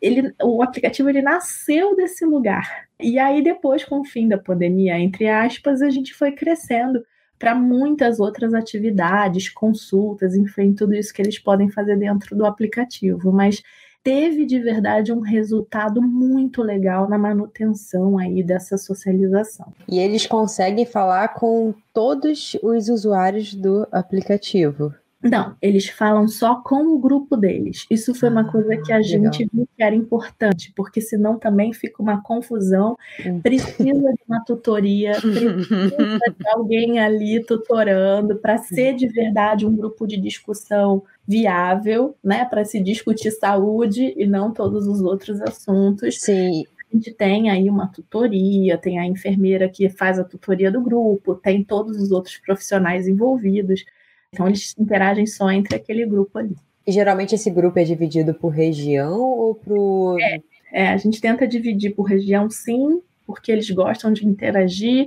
[0.00, 2.84] ele, o aplicativo ele nasceu desse lugar.
[3.00, 7.04] E aí, depois, com o fim da pandemia, entre aspas, a gente foi crescendo
[7.36, 13.32] para muitas outras atividades, consultas, enfim, tudo isso que eles podem fazer dentro do aplicativo.
[13.32, 13.64] Mas
[14.08, 19.70] teve de verdade um resultado muito legal na manutenção aí dessa socialização.
[19.86, 24.94] E eles conseguem falar com todos os usuários do aplicativo.
[25.20, 27.84] Não, eles falam só com o grupo deles.
[27.90, 32.00] Isso foi uma coisa que a gente viu que era importante, porque senão também fica
[32.00, 32.96] uma confusão.
[33.26, 33.40] Hum.
[33.40, 40.06] Precisa de uma tutoria, precisa de alguém ali tutorando para ser de verdade um grupo
[40.06, 42.44] de discussão viável, né?
[42.44, 46.20] Para se discutir saúde e não todos os outros assuntos.
[46.20, 46.64] Sim.
[46.90, 51.34] A gente tem aí uma tutoria, tem a enfermeira que faz a tutoria do grupo,
[51.34, 53.84] tem todos os outros profissionais envolvidos.
[54.32, 56.54] Então, eles interagem só entre aquele grupo ali.
[56.86, 60.18] E geralmente esse grupo é dividido por região ou por.
[60.20, 60.40] É,
[60.72, 65.06] é, a gente tenta dividir por região, sim, porque eles gostam de interagir.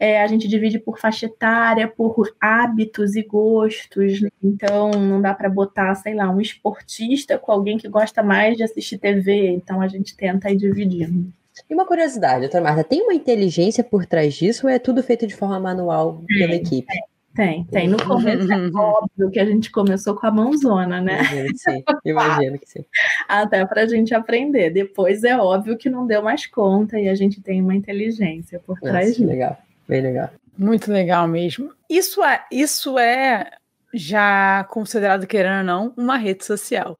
[0.00, 4.20] É, a gente divide por faixa etária, por hábitos e gostos.
[4.42, 8.62] Então, não dá para botar, sei lá, um esportista com alguém que gosta mais de
[8.62, 9.48] assistir TV.
[9.50, 11.32] Então, a gente tenta ir dividindo.
[11.68, 15.26] E uma curiosidade, doutora Marta, tem uma inteligência por trás disso ou é tudo feito
[15.26, 16.86] de forma manual pela equipe?
[16.90, 17.17] É.
[17.38, 17.86] Tem, tem.
[17.86, 21.20] No começo é óbvio que a gente começou com a mãozona, né?
[21.20, 22.84] Imagino que sim, imagino que sim.
[23.28, 24.70] Até para a gente aprender.
[24.70, 28.80] Depois é óbvio que não deu mais conta e a gente tem uma inteligência por
[28.80, 29.24] trás disso.
[29.24, 30.30] Legal, bem legal.
[30.58, 31.70] Muito legal mesmo.
[31.88, 33.48] Isso é, isso é
[33.94, 36.98] já considerado, querendo ou não, uma rede social.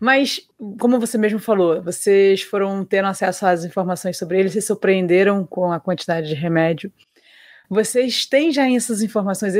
[0.00, 0.40] Mas,
[0.80, 5.70] como você mesmo falou, vocês foram tendo acesso às informações sobre ele, se surpreenderam com
[5.70, 6.92] a quantidade de remédio
[7.68, 9.54] vocês têm já essas informações?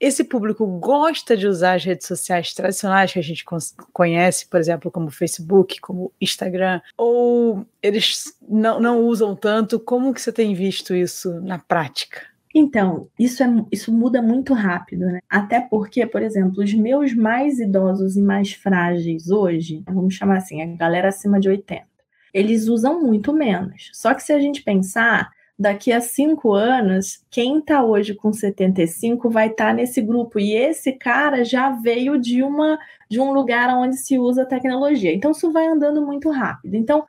[0.00, 3.44] Esse público gosta de usar as redes sociais tradicionais que a gente
[3.92, 9.78] conhece, por exemplo, como Facebook, como Instagram, ou eles não, não usam tanto?
[9.78, 12.32] Como que você tem visto isso na prática?
[12.54, 15.20] Então, isso, é, isso muda muito rápido, né?
[15.28, 20.60] Até porque, por exemplo, os meus mais idosos e mais frágeis hoje, vamos chamar assim,
[20.60, 21.86] a galera acima de 80,
[22.34, 23.90] eles usam muito menos.
[23.92, 29.30] Só que se a gente pensar, daqui a cinco anos, quem está hoje com 75
[29.30, 30.38] vai estar tá nesse grupo.
[30.38, 35.12] E esse cara já veio de uma de um lugar onde se usa tecnologia.
[35.12, 36.74] Então, isso vai andando muito rápido.
[36.74, 37.04] Então,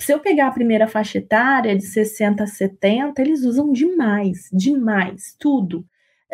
[0.00, 5.36] se eu pegar a primeira faixa etária de 60 a 70, eles usam demais, demais,
[5.38, 5.84] tudo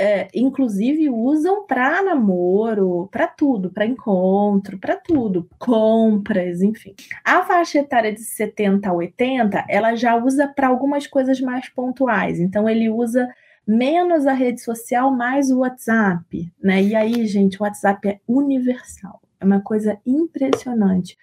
[0.01, 6.95] é, inclusive usam para namoro, para tudo, para encontro, para tudo, compras, enfim.
[7.23, 12.41] A faixa etária de 70 a 80, ela já usa para algumas coisas mais pontuais.
[12.41, 13.29] Então ele usa
[13.67, 16.83] menos a rede social, mais o WhatsApp, né?
[16.83, 19.21] E aí, gente, o WhatsApp é universal.
[19.39, 21.19] É uma coisa impressionante.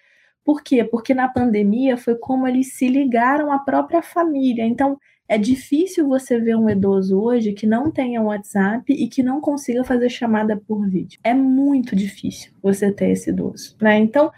[0.45, 0.83] Por quê?
[0.83, 4.63] Porque na pandemia foi como eles se ligaram à própria família.
[4.63, 9.41] Então, é difícil você ver um idoso hoje que não tenha WhatsApp e que não
[9.41, 11.19] consiga fazer chamada por vídeo.
[11.23, 13.97] É muito difícil você ter esse idoso, né?
[13.97, 14.31] Então,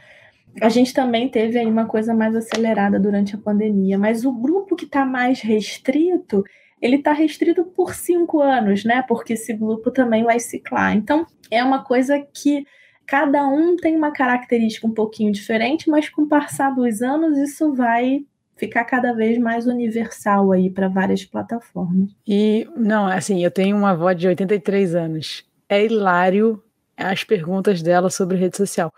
[0.60, 4.76] a gente também teve aí uma coisa mais acelerada durante a pandemia, mas o grupo
[4.76, 6.44] que está mais restrito,
[6.82, 9.04] ele está restrito por cinco anos, né?
[9.08, 10.96] Porque esse grupo também vai ciclar.
[10.96, 12.66] Então, é uma coisa que
[13.06, 17.74] cada um tem uma característica um pouquinho diferente, mas com o passar dos anos isso
[17.74, 18.22] vai
[18.60, 22.12] ficar cada vez mais universal aí para várias plataformas.
[22.28, 25.46] E não, assim, eu tenho uma avó de 83 anos.
[25.68, 26.62] É hilário
[26.98, 28.94] as perguntas dela sobre rede social.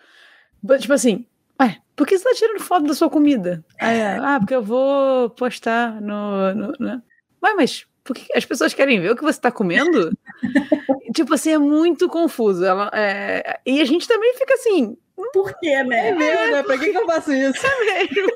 [0.79, 1.25] Tipo assim,
[1.61, 3.63] ué, por que você tá tirando foto da sua comida?
[4.19, 6.53] ah, porque eu vou postar no.
[6.55, 7.03] no, no...
[7.43, 10.11] Ué, mas por que as pessoas querem ver o que você está comendo?
[11.13, 12.65] tipo assim, é muito confuso.
[12.65, 13.59] Ela, é...
[13.65, 14.97] E a gente também fica assim.
[15.33, 16.09] Por quê, né?
[16.09, 16.63] É mesmo, né?
[16.63, 17.63] Pra que, que eu faço isso?
[17.65, 18.31] É mesmo.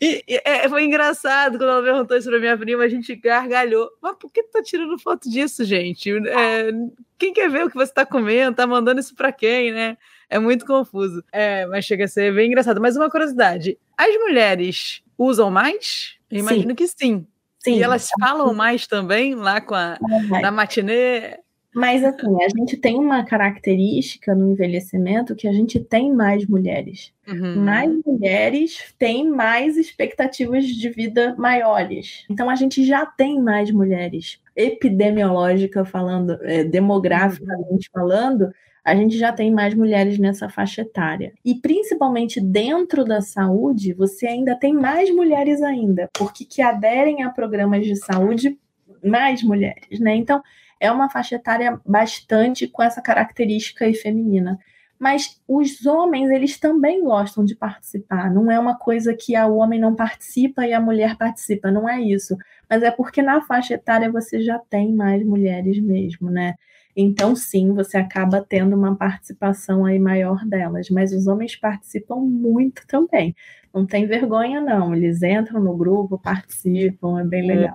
[0.00, 3.90] E, e é, foi engraçado quando ela perguntou isso pra minha prima, a gente gargalhou.
[4.00, 6.10] Mas por que tu tá tirando foto disso, gente?
[6.28, 6.70] É,
[7.18, 8.56] quem quer ver o que você tá comendo?
[8.56, 9.96] Tá mandando isso pra quem, né?
[10.30, 11.22] É muito confuso.
[11.32, 12.80] É, mas chega a ser bem engraçado.
[12.80, 16.16] Mas uma curiosidade: as mulheres usam mais?
[16.30, 16.74] Eu imagino sim.
[16.74, 17.26] que sim.
[17.58, 17.78] sim.
[17.78, 19.98] E elas falam mais também lá com a,
[20.40, 21.38] na matinê?
[21.78, 27.12] Mas assim, a gente tem uma característica no envelhecimento que a gente tem mais mulheres.
[27.28, 27.54] Uhum.
[27.62, 32.24] Mais mulheres têm mais expectativas de vida maiores.
[32.28, 34.40] Então a gente já tem mais mulheres.
[34.56, 38.00] Epidemiológica falando, é, demograficamente uhum.
[38.00, 38.50] falando,
[38.84, 41.32] a gente já tem mais mulheres nessa faixa etária.
[41.44, 47.30] E principalmente dentro da saúde, você ainda tem mais mulheres ainda, porque que aderem a
[47.30, 48.58] programas de saúde
[49.00, 50.16] mais mulheres, né?
[50.16, 50.42] Então,
[50.80, 54.58] é uma faixa etária bastante com essa característica feminina.
[54.98, 58.32] Mas os homens, eles também gostam de participar.
[58.32, 62.00] Não é uma coisa que o homem não participa e a mulher participa, não é
[62.00, 62.36] isso.
[62.68, 66.54] Mas é porque na faixa etária você já tem mais mulheres mesmo, né?
[66.96, 70.90] Então, sim, você acaba tendo uma participação aí maior delas.
[70.90, 73.36] Mas os homens participam muito também.
[73.72, 74.92] Não tem vergonha, não.
[74.92, 77.72] Eles entram no grupo, participam, é bem é.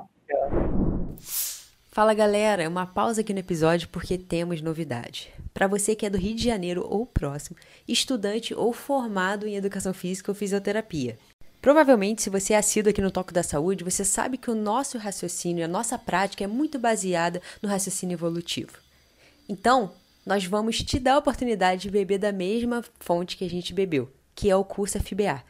[1.93, 5.31] Fala galera, uma pausa aqui no episódio porque temos novidade.
[5.53, 7.55] Para você que é do Rio de Janeiro ou próximo,
[7.87, 11.19] estudante ou formado em educação física ou fisioterapia.
[11.61, 14.97] Provavelmente, se você é assíduo aqui no Toque da Saúde, você sabe que o nosso
[14.97, 18.79] raciocínio, a nossa prática é muito baseada no raciocínio evolutivo.
[19.47, 19.91] Então,
[20.25, 24.11] nós vamos te dar a oportunidade de beber da mesma fonte que a gente bebeu,
[24.33, 25.43] que é o curso FBA.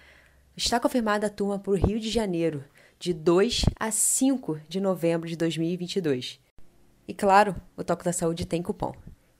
[0.58, 2.66] Está confirmada a turma para o Rio de Janeiro,
[3.04, 6.40] de 2 a 5 de novembro de 2022.
[7.06, 8.94] E claro, o Toque da Saúde tem cupom.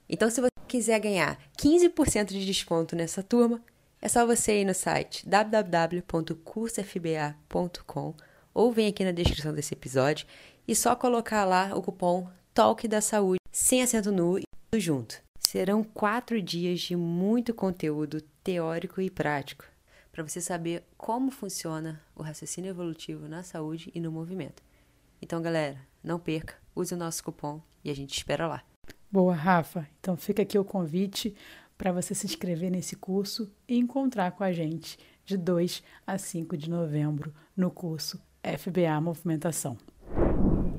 [0.06, 3.64] Então, se você quiser ganhar 15% de desconto nessa turma,
[4.02, 8.14] é só você ir no site www.cursofba.com
[8.52, 10.26] ou vem aqui na descrição desse episódio
[10.68, 15.22] e só colocar lá o cupom Talk da Saúde, sem acento nu e tudo junto.
[15.38, 19.64] Serão quatro dias de muito conteúdo teórico e prático
[20.14, 24.62] para você saber como funciona o raciocínio evolutivo na saúde e no movimento.
[25.20, 28.62] Então, galera, não perca, use o nosso cupom e a gente espera lá.
[29.10, 29.88] Boa, Rafa.
[29.98, 31.34] Então fica aqui o convite
[31.76, 36.56] para você se inscrever nesse curso e encontrar com a gente de 2 a 5
[36.56, 39.76] de novembro no curso FBA Movimentação.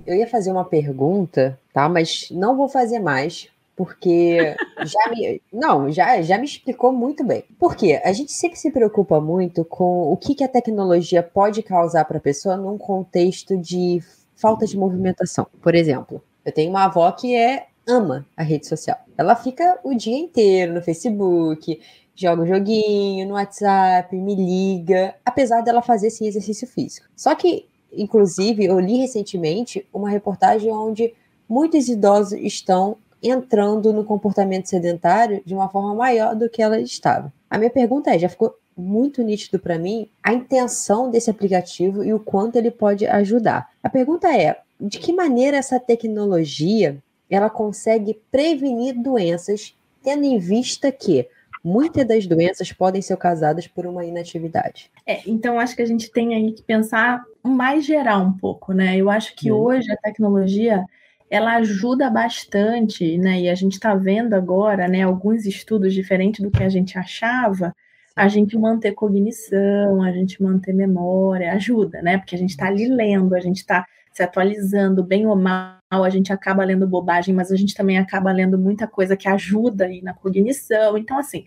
[0.05, 1.89] Eu ia fazer uma pergunta, tá?
[1.89, 4.55] Mas não vou fazer mais, porque
[4.85, 7.43] já me, não, já, já me explicou muito bem.
[7.59, 12.05] Porque a gente sempre se preocupa muito com o que, que a tecnologia pode causar
[12.05, 14.01] para a pessoa num contexto de
[14.35, 15.47] falta de movimentação.
[15.61, 18.97] Por exemplo, eu tenho uma avó que é ama a rede social.
[19.17, 21.79] Ela fica o dia inteiro no Facebook,
[22.15, 27.07] joga um joguinho no WhatsApp, me liga, apesar dela fazer sim exercício físico.
[27.15, 31.13] Só que, inclusive, eu li recentemente uma reportagem onde
[31.47, 37.31] muitos idosos estão entrando no comportamento sedentário de uma forma maior do que ela estava.
[37.49, 42.13] A minha pergunta é: já ficou muito nítido para mim a intenção desse aplicativo e
[42.13, 43.69] o quanto ele pode ajudar.
[43.81, 46.97] A pergunta é: de que maneira essa tecnologia
[47.29, 51.27] ela consegue prevenir doenças, tendo em vista que
[51.63, 54.91] muitas das doenças podem ser causadas por uma inatividade.
[55.05, 58.95] É, então acho que a gente tem aí que pensar mais geral um pouco, né?
[58.95, 59.55] Eu acho que hum.
[59.55, 60.85] hoje a tecnologia
[61.29, 63.41] ela ajuda bastante, né?
[63.41, 67.75] E a gente está vendo agora, né, alguns estudos diferentes do que a gente achava,
[68.15, 72.17] a gente manter cognição, a gente manter memória, ajuda, né?
[72.17, 76.09] Porque a gente está ali lendo, a gente está se atualizando, bem ou mal, a
[76.09, 80.01] gente acaba lendo bobagem, mas a gente também acaba lendo muita coisa que ajuda aí
[80.01, 80.97] na cognição.
[80.97, 81.45] Então, assim,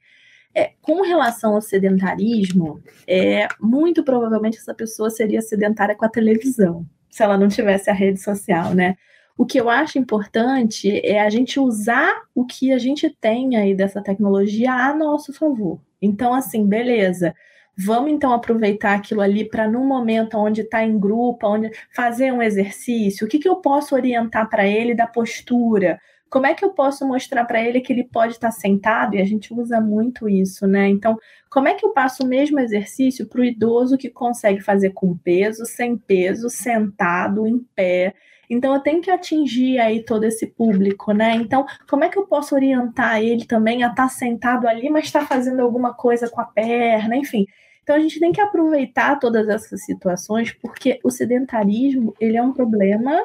[0.55, 6.85] é, com relação ao sedentarismo, é, muito provavelmente essa pessoa seria sedentária com a televisão,
[7.09, 8.97] se ela não tivesse a rede social, né?
[9.39, 13.73] O que eu acho importante é a gente usar o que a gente tem aí
[13.73, 15.81] dessa tecnologia a nosso favor.
[16.03, 17.33] Então, assim, beleza.
[17.77, 22.43] Vamos então aproveitar aquilo ali para, num momento onde está em grupo, onde fazer um
[22.43, 26.01] exercício, o que, que eu posso orientar para ele da postura?
[26.29, 29.15] Como é que eu posso mostrar para ele que ele pode estar tá sentado?
[29.15, 30.89] E a gente usa muito isso, né?
[30.89, 31.17] Então,
[31.49, 35.17] como é que eu passo o mesmo exercício para o idoso que consegue fazer com
[35.17, 38.15] peso, sem peso, sentado, em pé?
[38.49, 41.35] Então eu tenho que atingir aí todo esse público, né?
[41.35, 45.05] Então, como é que eu posso orientar ele também a estar tá sentado ali, mas
[45.05, 47.47] estar tá fazendo alguma coisa com a perna, enfim.
[47.83, 52.53] Então a gente tem que aproveitar todas essas situações, porque o sedentarismo, ele é um
[52.53, 53.19] problema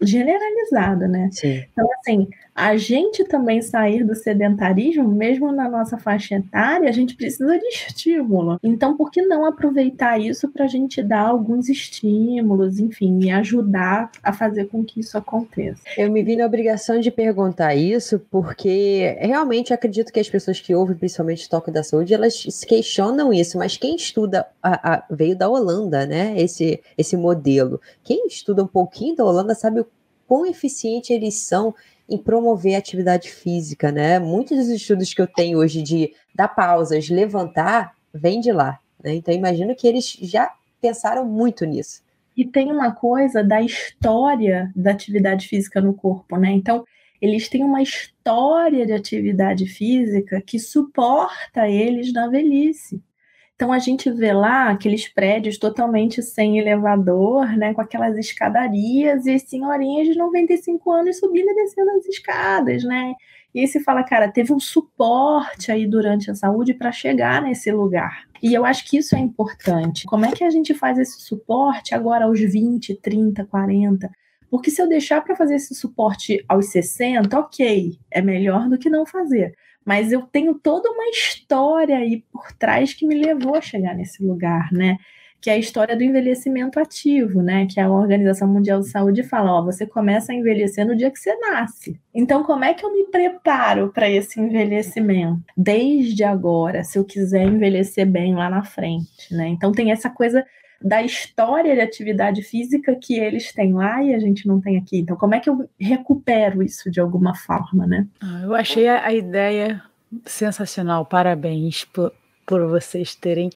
[0.00, 1.28] generalizado, né?
[1.30, 1.64] Sim.
[1.70, 2.28] Então, assim,
[2.60, 7.66] a gente também sair do sedentarismo, mesmo na nossa faixa etária, a gente precisa de
[7.68, 8.58] estímulo.
[8.62, 14.10] Então, por que não aproveitar isso para a gente dar alguns estímulos, enfim, e ajudar
[14.22, 15.80] a fazer com que isso aconteça?
[15.96, 20.74] Eu me vi na obrigação de perguntar isso, porque realmente acredito que as pessoas que
[20.74, 25.04] ouvem, principalmente o Toque da Saúde, elas se questionam isso, mas quem estuda a, a,
[25.10, 26.34] veio da Holanda, né?
[26.36, 27.80] Esse, esse modelo.
[28.04, 29.86] Quem estuda um pouquinho da Holanda sabe o
[30.26, 31.74] quão eficiente eles são
[32.10, 34.18] em promover atividade física, né?
[34.18, 38.80] Muitos dos estudos que eu tenho hoje de dar pausas, levantar, vem de lá.
[39.02, 39.14] Né?
[39.14, 42.02] Então, imagino que eles já pensaram muito nisso.
[42.36, 46.50] E tem uma coisa da história da atividade física no corpo, né?
[46.50, 46.84] Então,
[47.20, 53.00] eles têm uma história de atividade física que suporta eles na velhice.
[53.60, 59.34] Então a gente vê lá aqueles prédios totalmente sem elevador, né, com aquelas escadarias e
[59.34, 63.12] as senhorinhas de 95 anos subindo e descendo as escadas, né?
[63.54, 67.70] E aí se fala, cara, teve um suporte aí durante a saúde para chegar nesse
[67.70, 68.24] lugar.
[68.42, 70.06] E eu acho que isso é importante.
[70.06, 74.10] Como é que a gente faz esse suporte agora aos 20, 30, 40?
[74.50, 78.88] Porque se eu deixar para fazer esse suporte aos 60, ok, é melhor do que
[78.88, 79.54] não fazer
[79.84, 84.22] mas eu tenho toda uma história aí por trás que me levou a chegar nesse
[84.24, 84.98] lugar, né?
[85.40, 87.66] Que é a história do envelhecimento ativo, né?
[87.66, 91.18] Que a Organização Mundial de Saúde fala: ó, você começa a envelhecer no dia que
[91.18, 91.98] você nasce.
[92.14, 95.42] Então, como é que eu me preparo para esse envelhecimento?
[95.56, 99.48] Desde agora, se eu quiser envelhecer bem lá na frente, né?
[99.48, 100.44] Então, tem essa coisa
[100.82, 104.98] da história de atividade física que eles têm lá e a gente não tem aqui.
[104.98, 108.06] Então, como é que eu recupero isso de alguma forma, né?
[108.20, 109.82] Ah, eu achei a, ideia
[110.24, 111.04] sensacional.
[111.04, 112.12] Parabéns por,
[112.46, 113.50] por vocês terem.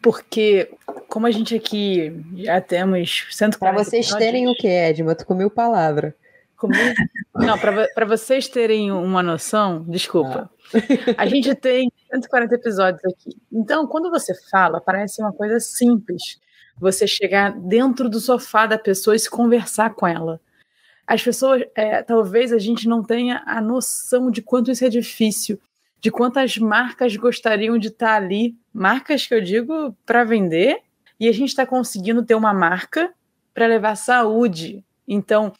[0.00, 0.70] Porque,
[1.08, 5.16] como a gente aqui já temos 140 Para vocês terem o que, Edma?
[5.16, 6.14] Tu comeu palavra.
[7.34, 10.48] Não, para vocês terem uma noção, desculpa.
[10.74, 11.14] Ah.
[11.16, 13.36] A gente tem 140 episódios aqui.
[13.52, 16.38] Então, quando você fala, parece uma coisa simples
[16.80, 20.40] você chegar dentro do sofá da pessoa e se conversar com ela.
[21.06, 25.58] As pessoas, é, talvez a gente não tenha a noção de quanto isso é difícil,
[26.00, 30.80] de quantas marcas gostariam de estar ali, marcas que eu digo para vender,
[31.18, 33.12] e a gente está conseguindo ter uma marca
[33.52, 34.84] para levar saúde.
[35.06, 35.52] Então,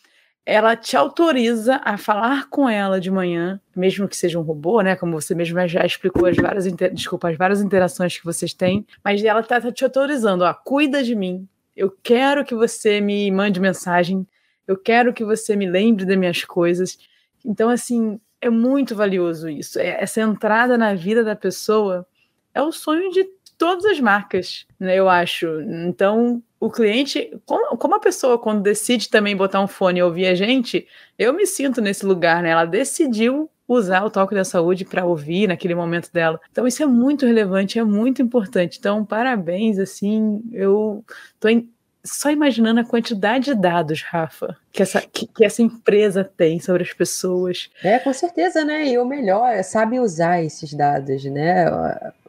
[0.48, 4.96] ela te autoriza a falar com ela de manhã, mesmo que seja um robô, né?
[4.96, 9.22] Como você mesmo já explicou as várias, desculpa, as várias interações que vocês têm, mas
[9.22, 11.46] ela está tá te autorizando, ó, cuida de mim.
[11.76, 14.26] Eu quero que você me mande mensagem,
[14.66, 16.98] eu quero que você me lembre das minhas coisas.
[17.44, 19.78] Então, assim, é muito valioso isso.
[19.78, 22.06] É, essa entrada na vida da pessoa
[22.54, 23.22] é o sonho de
[23.58, 24.96] todas as marcas, né?
[24.96, 25.60] Eu acho.
[25.60, 30.26] Então, o cliente, como, como, a pessoa, quando decide também botar um fone e ouvir
[30.26, 30.86] a gente,
[31.18, 32.50] eu me sinto nesse lugar, né?
[32.50, 36.40] Ela decidiu usar o toque da saúde para ouvir naquele momento dela.
[36.50, 38.78] Então, isso é muito relevante, é muito importante.
[38.78, 41.04] Então, parabéns, assim, eu
[41.38, 41.70] tô em,
[42.02, 46.82] só imaginando a quantidade de dados, Rafa, que essa, que, que, essa empresa tem sobre
[46.82, 47.70] as pessoas.
[47.82, 48.88] É, com certeza, né?
[48.88, 51.66] E o melhor é sabe usar esses dados, né?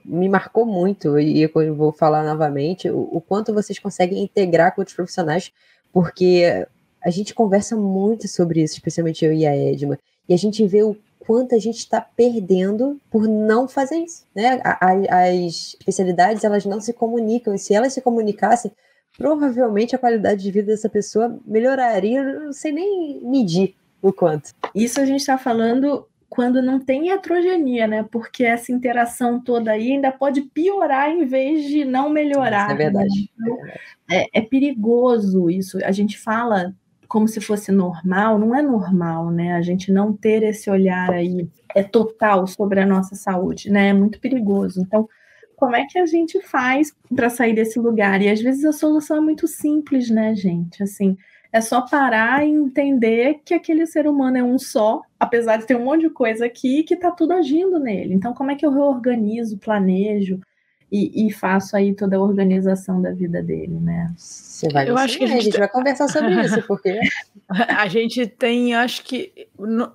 [0.04, 4.82] Me marcou muito, e eu vou falar novamente, o, o quanto vocês conseguem integrar com
[4.82, 5.52] outros profissionais,
[5.92, 6.66] porque
[7.02, 9.98] a gente conversa muito sobre isso, especialmente eu e a Edma,
[10.28, 14.60] e a gente vê o quanto a gente está perdendo por não fazer isso, né?
[14.64, 18.72] as especialidades, elas não se comunicam, e se elas se comunicassem,
[19.18, 24.52] provavelmente a qualidade de vida dessa pessoa melhoraria, não sei nem medir o quanto.
[24.74, 28.04] Isso a gente está falando quando não tem heterogenia, né?
[28.04, 32.68] Porque essa interação toda aí ainda pode piorar em vez de não melhorar.
[32.68, 33.10] Isso é verdade.
[33.10, 33.26] Né?
[33.42, 33.58] Então,
[34.12, 35.84] é, é, perigoso isso.
[35.84, 36.74] A gente fala
[37.08, 39.56] como se fosse normal, não é normal, né?
[39.56, 43.90] A gente não ter esse olhar aí é total sobre a nossa saúde, né?
[43.90, 44.80] É muito perigoso.
[44.80, 45.10] Então,
[45.56, 48.22] como é que a gente faz para sair desse lugar?
[48.22, 50.84] E às vezes a solução é muito simples, né, gente?
[50.84, 51.18] Assim,
[51.52, 55.76] é só parar e entender que aquele ser humano é um só, apesar de ter
[55.76, 58.14] um monte de coisa aqui que está tudo agindo nele.
[58.14, 60.40] Então, como é que eu reorganizo, planejo
[60.92, 64.12] e, e faço aí toda a organização da vida dele, né?
[64.18, 65.38] Você vai eu acho que a gente...
[65.38, 67.00] a gente vai conversar sobre isso, porque
[67.50, 69.48] a gente tem, acho que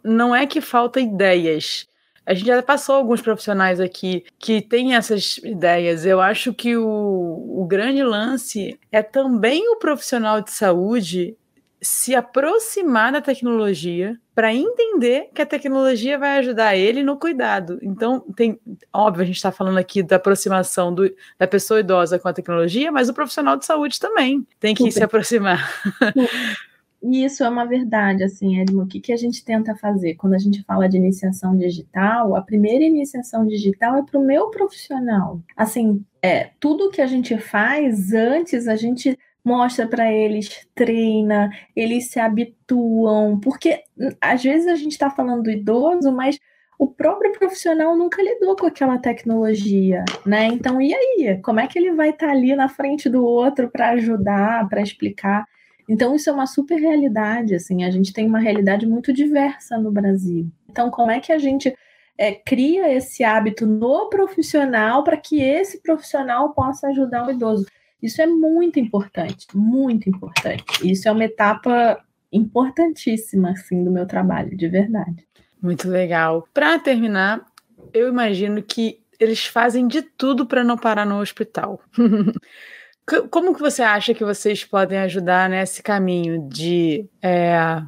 [0.04, 1.86] não é que falta ideias.
[2.26, 6.06] A gente já passou alguns profissionais aqui que têm essas ideias.
[6.06, 11.36] Eu acho que o, o grande lance é também o profissional de saúde
[11.84, 17.78] se aproximar da tecnologia para entender que a tecnologia vai ajudar ele no cuidado.
[17.82, 18.58] Então, tem,
[18.92, 22.90] óbvio, a gente está falando aqui da aproximação do, da pessoa idosa com a tecnologia,
[22.90, 25.70] mas o profissional de saúde também tem que se aproximar.
[27.06, 28.82] E isso é uma verdade, assim, Edmo.
[28.82, 30.14] O que, que a gente tenta fazer?
[30.14, 34.48] Quando a gente fala de iniciação digital, a primeira iniciação digital é para o meu
[34.48, 35.38] profissional.
[35.54, 42.10] Assim, é, tudo que a gente faz antes, a gente mostra para eles, treina, eles
[42.10, 46.38] se habituam, porque hum, às vezes a gente está falando do idoso, mas
[46.78, 50.46] o próprio profissional nunca lidou com aquela tecnologia, né?
[50.46, 51.40] Então, e aí?
[51.42, 54.82] Como é que ele vai estar tá ali na frente do outro para ajudar, para
[54.82, 55.44] explicar?
[55.88, 59.92] Então, isso é uma super realidade, assim, a gente tem uma realidade muito diversa no
[59.92, 60.50] Brasil.
[60.68, 61.72] Então, como é que a gente
[62.18, 67.66] é, cria esse hábito no profissional para que esse profissional possa ajudar o idoso?
[68.04, 70.64] Isso é muito importante, muito importante.
[70.82, 75.26] Isso é uma etapa importantíssima, assim, do meu trabalho, de verdade.
[75.62, 76.46] Muito legal.
[76.52, 77.46] Para terminar,
[77.94, 81.80] eu imagino que eles fazem de tudo para não parar no hospital.
[83.30, 87.82] Como que você acha que vocês podem ajudar nesse caminho de é,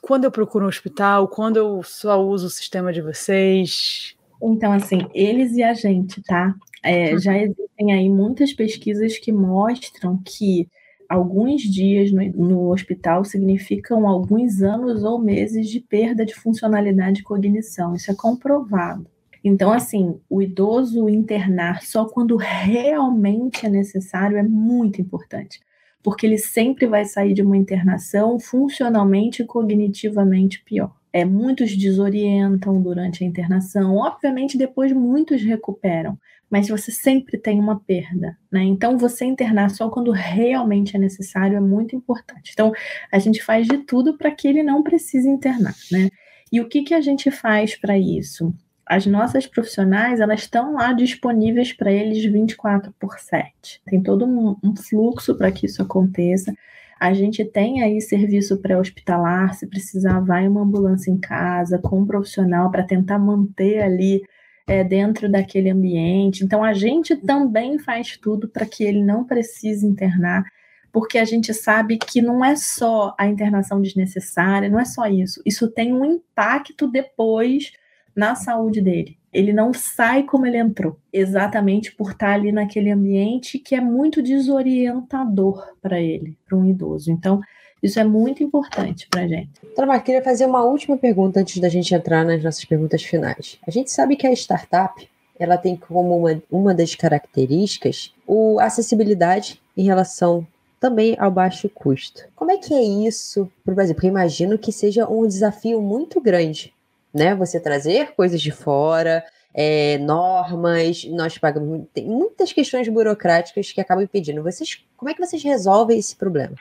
[0.00, 4.16] quando eu procuro um hospital, quando eu só uso o sistema de vocês?
[4.42, 6.54] Então, assim, eles e a gente, tá?
[6.82, 7.18] É, uhum.
[7.18, 10.68] já existem aí muitas pesquisas que mostram que
[11.08, 17.24] alguns dias no, no, hospital significam alguns anos ou meses de perda de funcionalidade e
[17.24, 17.94] cognição.
[17.94, 19.06] Isso é comprovado.
[19.42, 25.60] Então, assim, o idoso internar só quando realmente é necessário é muito importante,
[26.02, 30.92] porque ele sempre vai sair de uma internação funcionalmente e cognitivamente pior.
[31.12, 36.18] É, muitos desorientam durante a internação, obviamente depois muitos recuperam,
[36.50, 38.62] mas você sempre tem uma perda, né?
[38.62, 42.50] Então você internar só quando realmente é necessário é muito importante.
[42.52, 42.72] Então
[43.12, 46.08] a gente faz de tudo para que ele não precise internar, né?
[46.50, 48.54] E o que, que a gente faz para isso?
[48.86, 53.82] As nossas profissionais, elas estão lá disponíveis para eles 24 por 7.
[53.84, 56.54] Tem todo um, um fluxo para que isso aconteça.
[56.98, 62.06] A gente tem aí serviço pré-hospitalar, se precisar, vai uma ambulância em casa com um
[62.06, 64.22] profissional para tentar manter ali
[64.68, 66.44] é, dentro daquele ambiente.
[66.44, 70.44] Então, a gente também faz tudo para que ele não precise internar,
[70.92, 75.40] porque a gente sabe que não é só a internação desnecessária, não é só isso.
[75.44, 77.72] Isso tem um impacto depois
[78.14, 79.16] na saúde dele.
[79.32, 84.22] Ele não sai como ele entrou, exatamente por estar ali naquele ambiente que é muito
[84.22, 87.10] desorientador para ele, para um idoso.
[87.10, 87.40] Então,
[87.82, 89.50] isso é muito importante para a gente.
[89.62, 93.58] Doutora queria fazer uma última pergunta antes da gente entrar nas nossas perguntas finais.
[93.66, 95.08] A gente sabe que a startup
[95.38, 100.46] ela tem como uma, uma das características o acessibilidade em relação
[100.80, 102.24] também ao baixo custo.
[102.34, 103.94] Como é que é isso para o Brasil?
[103.94, 106.74] Porque imagino que seja um desafio muito grande,
[107.12, 107.34] né?
[107.34, 109.24] Você trazer coisas de fora,
[109.54, 111.86] é, normas, nós pagamos.
[111.92, 114.42] Tem muitas questões burocráticas que acabam impedindo.
[114.42, 116.54] Vocês, como é que vocês resolvem esse problema?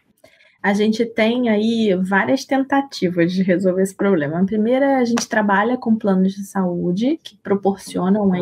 [0.62, 4.40] A gente tem aí várias tentativas de resolver esse problema.
[4.40, 8.42] A primeira, a gente trabalha com planos de saúde que proporcionam aí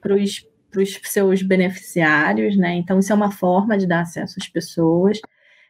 [0.00, 2.74] para os seus beneficiários, né?
[2.74, 5.20] Então, isso é uma forma de dar acesso às pessoas.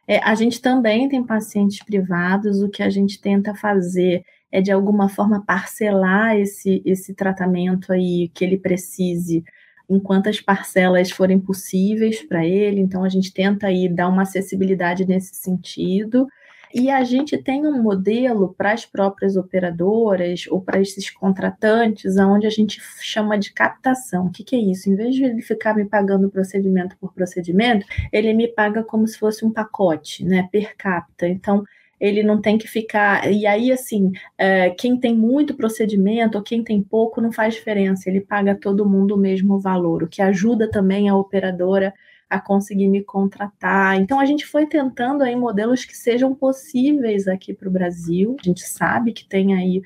[0.07, 4.71] É, a gente também tem pacientes privados, o que a gente tenta fazer é, de
[4.71, 9.43] alguma forma, parcelar esse, esse tratamento aí que ele precise
[9.89, 12.81] em quantas parcelas forem possíveis para ele.
[12.81, 16.27] Então, a gente tenta aí dar uma acessibilidade nesse sentido.
[16.77, 22.45] E a gente tem um modelo para as próprias operadoras ou para esses contratantes, onde
[22.45, 24.25] a gente chama de captação.
[24.25, 24.89] O que, que, é isso?
[24.89, 29.17] Em vez de ele ficar me pagando procedimento por procedimento, ele me paga como se
[29.17, 31.25] fosse um pacote, né, per capita.
[31.25, 31.63] Então,
[31.99, 33.31] ele não tem que ficar.
[33.31, 38.09] E aí, assim, é, quem tem muito procedimento ou quem tem pouco não faz diferença,
[38.09, 41.93] ele paga todo mundo o mesmo valor, o que ajuda também a operadora
[42.29, 43.99] a conseguir me contratar.
[43.99, 48.35] Então, a gente foi tentando aí modelos que sejam possíveis aqui para o Brasil.
[48.39, 49.81] A gente sabe que tem aí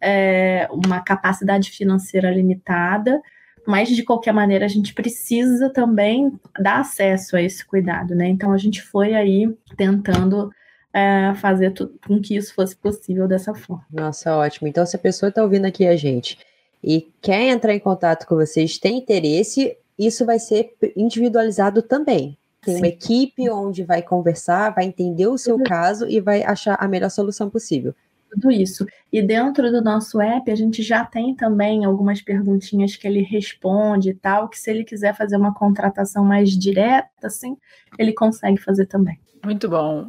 [0.00, 3.20] é, uma capacidade financeira limitada,
[3.66, 8.28] mas de qualquer maneira a gente precisa também dar acesso a esse cuidado, né?
[8.28, 10.50] Então, a gente foi aí tentando
[10.98, 13.84] é, fazer tudo, com que isso fosse possível dessa forma.
[13.92, 14.68] Nossa, ótimo.
[14.68, 16.38] Então, se a pessoa está ouvindo aqui a gente
[16.82, 22.36] e quer entrar em contato com vocês, tem interesse, isso vai ser individualizado também.
[22.60, 22.80] Tem Sim.
[22.80, 27.10] uma equipe onde vai conversar, vai entender o seu caso e vai achar a melhor
[27.10, 27.94] solução possível.
[28.30, 28.86] Tudo isso.
[29.10, 34.10] E dentro do nosso app, a gente já tem também algumas perguntinhas que ele responde
[34.10, 37.56] e tal, que se ele quiser fazer uma contratação mais direta, assim,
[37.98, 39.18] ele consegue fazer também.
[39.42, 40.06] Muito bom.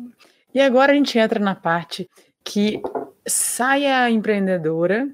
[0.53, 2.09] E agora a gente entra na parte
[2.43, 2.81] que
[3.27, 5.09] sai a empreendedora,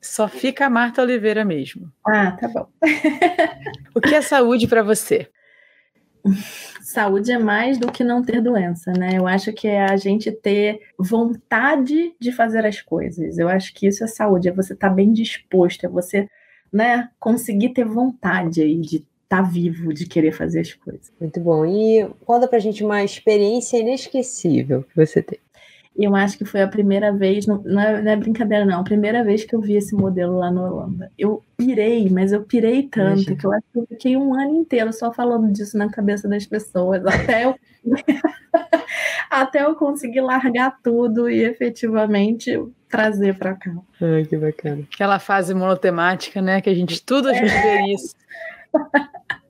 [0.00, 1.92] só fica a Marta Oliveira mesmo.
[2.06, 2.66] Ah, tá bom.
[3.94, 5.28] o que é saúde para você?
[6.82, 9.16] saúde é mais do que não ter doença, né?
[9.16, 13.38] Eu acho que é a gente ter vontade de fazer as coisas.
[13.38, 16.28] Eu acho que isso é saúde, é você estar tá bem disposto, é você,
[16.72, 21.12] né, conseguir ter vontade aí de tá vivo, de querer fazer as coisas.
[21.20, 21.64] Muito bom.
[21.64, 25.40] E conta pra gente uma experiência inesquecível que você teve.
[25.96, 28.84] Eu acho que foi a primeira vez, não, não, é, não é brincadeira, não, a
[28.84, 31.12] primeira vez que eu vi esse modelo lá na Holanda.
[31.16, 34.92] Eu pirei, mas eu pirei tanto que eu acho que eu fiquei um ano inteiro
[34.92, 37.54] só falando disso na cabeça das pessoas, até eu,
[39.30, 42.58] até eu conseguir largar tudo e efetivamente
[42.88, 43.72] trazer para cá.
[44.00, 44.82] Ai, que bacana.
[44.92, 46.60] Aquela fase monotemática, né?
[46.60, 48.14] Que a gente tudo a gente vê isso.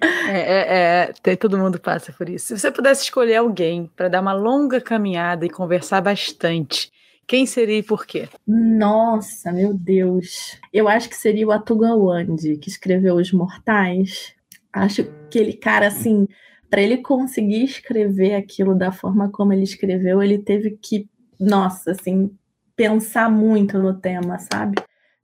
[0.00, 2.46] É, é, é, todo mundo passa por isso.
[2.46, 6.92] Se você pudesse escolher alguém para dar uma longa caminhada e conversar bastante,
[7.26, 8.28] quem seria e por quê?
[8.46, 10.58] Nossa, meu Deus.
[10.72, 14.34] Eu acho que seria o Atuga Wandi, que escreveu Os Mortais.
[14.72, 16.28] Acho que ele, cara, assim,
[16.70, 22.30] para ele conseguir escrever aquilo da forma como ele escreveu, ele teve que, nossa, assim,
[22.76, 24.76] pensar muito no tema, sabe?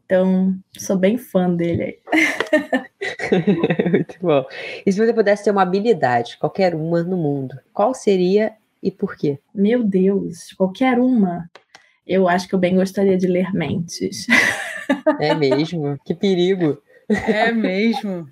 [0.05, 1.98] Então, sou bem fã dele
[3.90, 4.44] Muito bom.
[4.84, 8.52] E se você pudesse ter uma habilidade, qualquer uma no mundo, qual seria
[8.82, 9.38] e por quê?
[9.55, 11.48] Meu Deus, qualquer uma.
[12.07, 14.26] Eu acho que eu bem gostaria de ler mentes.
[15.18, 15.98] É mesmo?
[16.05, 16.78] Que perigo.
[17.09, 18.28] É mesmo.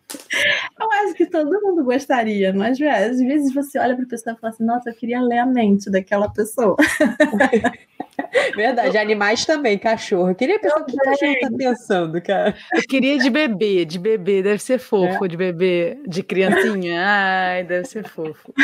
[0.80, 4.40] Eu acho que todo mundo gostaria, mas às vezes você olha para a pessoa e
[4.40, 6.76] fala assim: Nossa, eu queria ler a mente daquela pessoa.
[8.54, 10.30] Verdade, animais também, cachorro.
[10.30, 12.54] Eu queria pensar o que o cachorro tá pensando, cara.
[12.74, 15.28] Eu queria de bebê, de bebê, deve ser fofo, é.
[15.28, 17.02] de bebê, de criancinha.
[17.04, 18.52] Ai, deve ser fofo.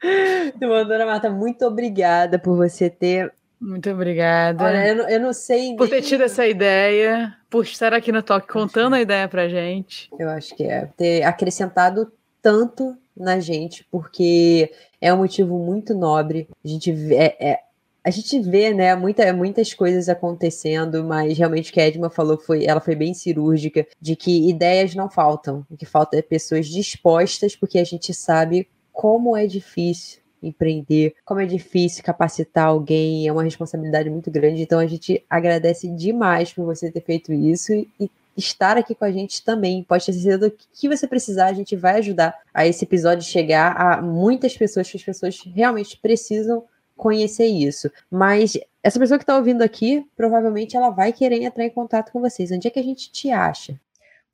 [0.00, 3.32] Então, dona Marta, muito obrigada por você ter.
[3.60, 4.64] Muito obrigada.
[4.64, 5.74] Olha, eu não, eu não sei.
[5.74, 10.08] Por ter tido essa ideia, por estar aqui no Toque contando a ideia pra gente.
[10.16, 10.88] Eu acho que é.
[10.96, 14.70] Ter acrescentado tanto na gente, porque
[15.00, 16.48] é um motivo muito nobre.
[16.64, 17.60] A gente é, é
[18.08, 22.38] a gente vê, né, muita, muitas coisas acontecendo, mas realmente o que a Edma falou
[22.38, 26.66] foi, ela foi bem cirúrgica, de que ideias não faltam, o que falta é pessoas
[26.68, 33.32] dispostas, porque a gente sabe como é difícil empreender, como é difícil capacitar alguém, é
[33.32, 38.10] uma responsabilidade muito grande, então a gente agradece demais por você ter feito isso e
[38.34, 39.82] estar aqui com a gente também.
[39.82, 43.72] Pode ter certeza do que você precisar, a gente vai ajudar a esse episódio chegar
[43.76, 46.64] a muitas pessoas, que as pessoas realmente precisam
[46.98, 47.90] conhecer isso.
[48.10, 52.20] Mas essa pessoa que está ouvindo aqui, provavelmente ela vai querer entrar em contato com
[52.20, 52.50] vocês.
[52.50, 53.80] Onde é que a gente te acha?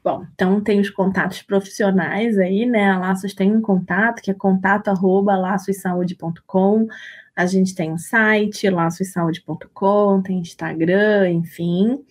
[0.03, 2.91] Bom, então tem os contatos profissionais aí, né?
[2.91, 6.87] A Laços tem um contato, que é contato arroba laçossaude.com.
[7.35, 12.05] A gente tem um site, laçossaude.com, tem Instagram, enfim.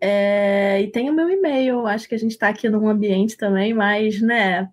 [0.00, 3.72] É, e tem o meu e-mail, acho que a gente está aqui num ambiente também
[3.72, 4.68] mais, né,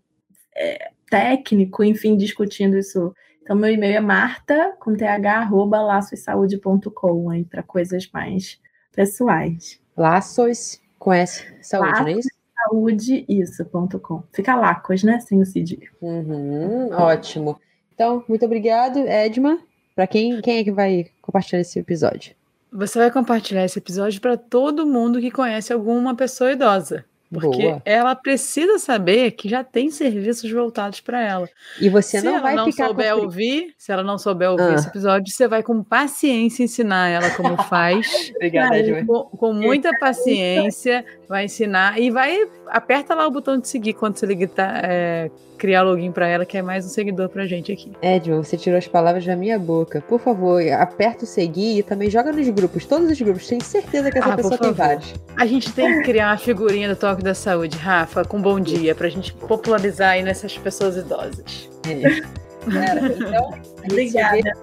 [0.55, 3.13] é, técnico, enfim, discutindo isso
[3.43, 8.57] então, meu e-mail é marta, com th, arroba laçossaude.com, aí para coisas mais
[8.95, 9.81] pessoais.
[9.97, 12.29] Laços com S, saúde, Laços, não é isso?
[12.55, 14.23] Saúde, isso, ponto com.
[14.31, 15.19] Fica Lacos, né?
[15.19, 15.91] Sem o cedilho.
[16.01, 17.59] Uhum, ótimo.
[17.93, 19.59] Então, muito obrigado, Edma.
[19.93, 22.33] Para quem, quem é que vai compartilhar esse episódio?
[22.71, 27.03] Você vai compartilhar esse episódio para todo mundo que conhece alguma pessoa idosa.
[27.33, 27.81] Porque Boa.
[27.83, 31.49] ela precisa saber que já tem serviços voltados para ela.
[31.81, 34.75] E você se não vai não ficar souber ouvir, se ela não souber ouvir ah.
[34.75, 38.31] esse episódio, você vai com paciência ensinar ela como faz.
[38.35, 39.05] Obrigada, Edmar.
[39.05, 44.17] Com, com, muita paciência, vai ensinar e vai aperta lá o botão de seguir quando
[44.17, 44.49] você ligar,
[44.83, 47.91] é, criar login para ela, que é mais um seguidor pra gente aqui.
[48.01, 50.01] Edmund, você tirou as palavras da minha boca.
[50.01, 53.47] Por favor, aperta o seguir e também joga nos grupos, todos os grupos.
[53.47, 55.13] Tenho certeza que essa ah, pessoa tem vários.
[55.37, 58.93] A gente tem que criar uma figurinha do Toque da Saúde, Rafa, com bom dia,
[58.93, 61.69] pra gente popularizar aí nessas pessoas idosas.
[61.87, 62.43] É.
[62.69, 64.53] Galera, então, a gente, Obrigada.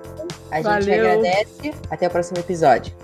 [0.50, 1.74] a gente agradece.
[1.90, 2.94] Até o próximo episódio.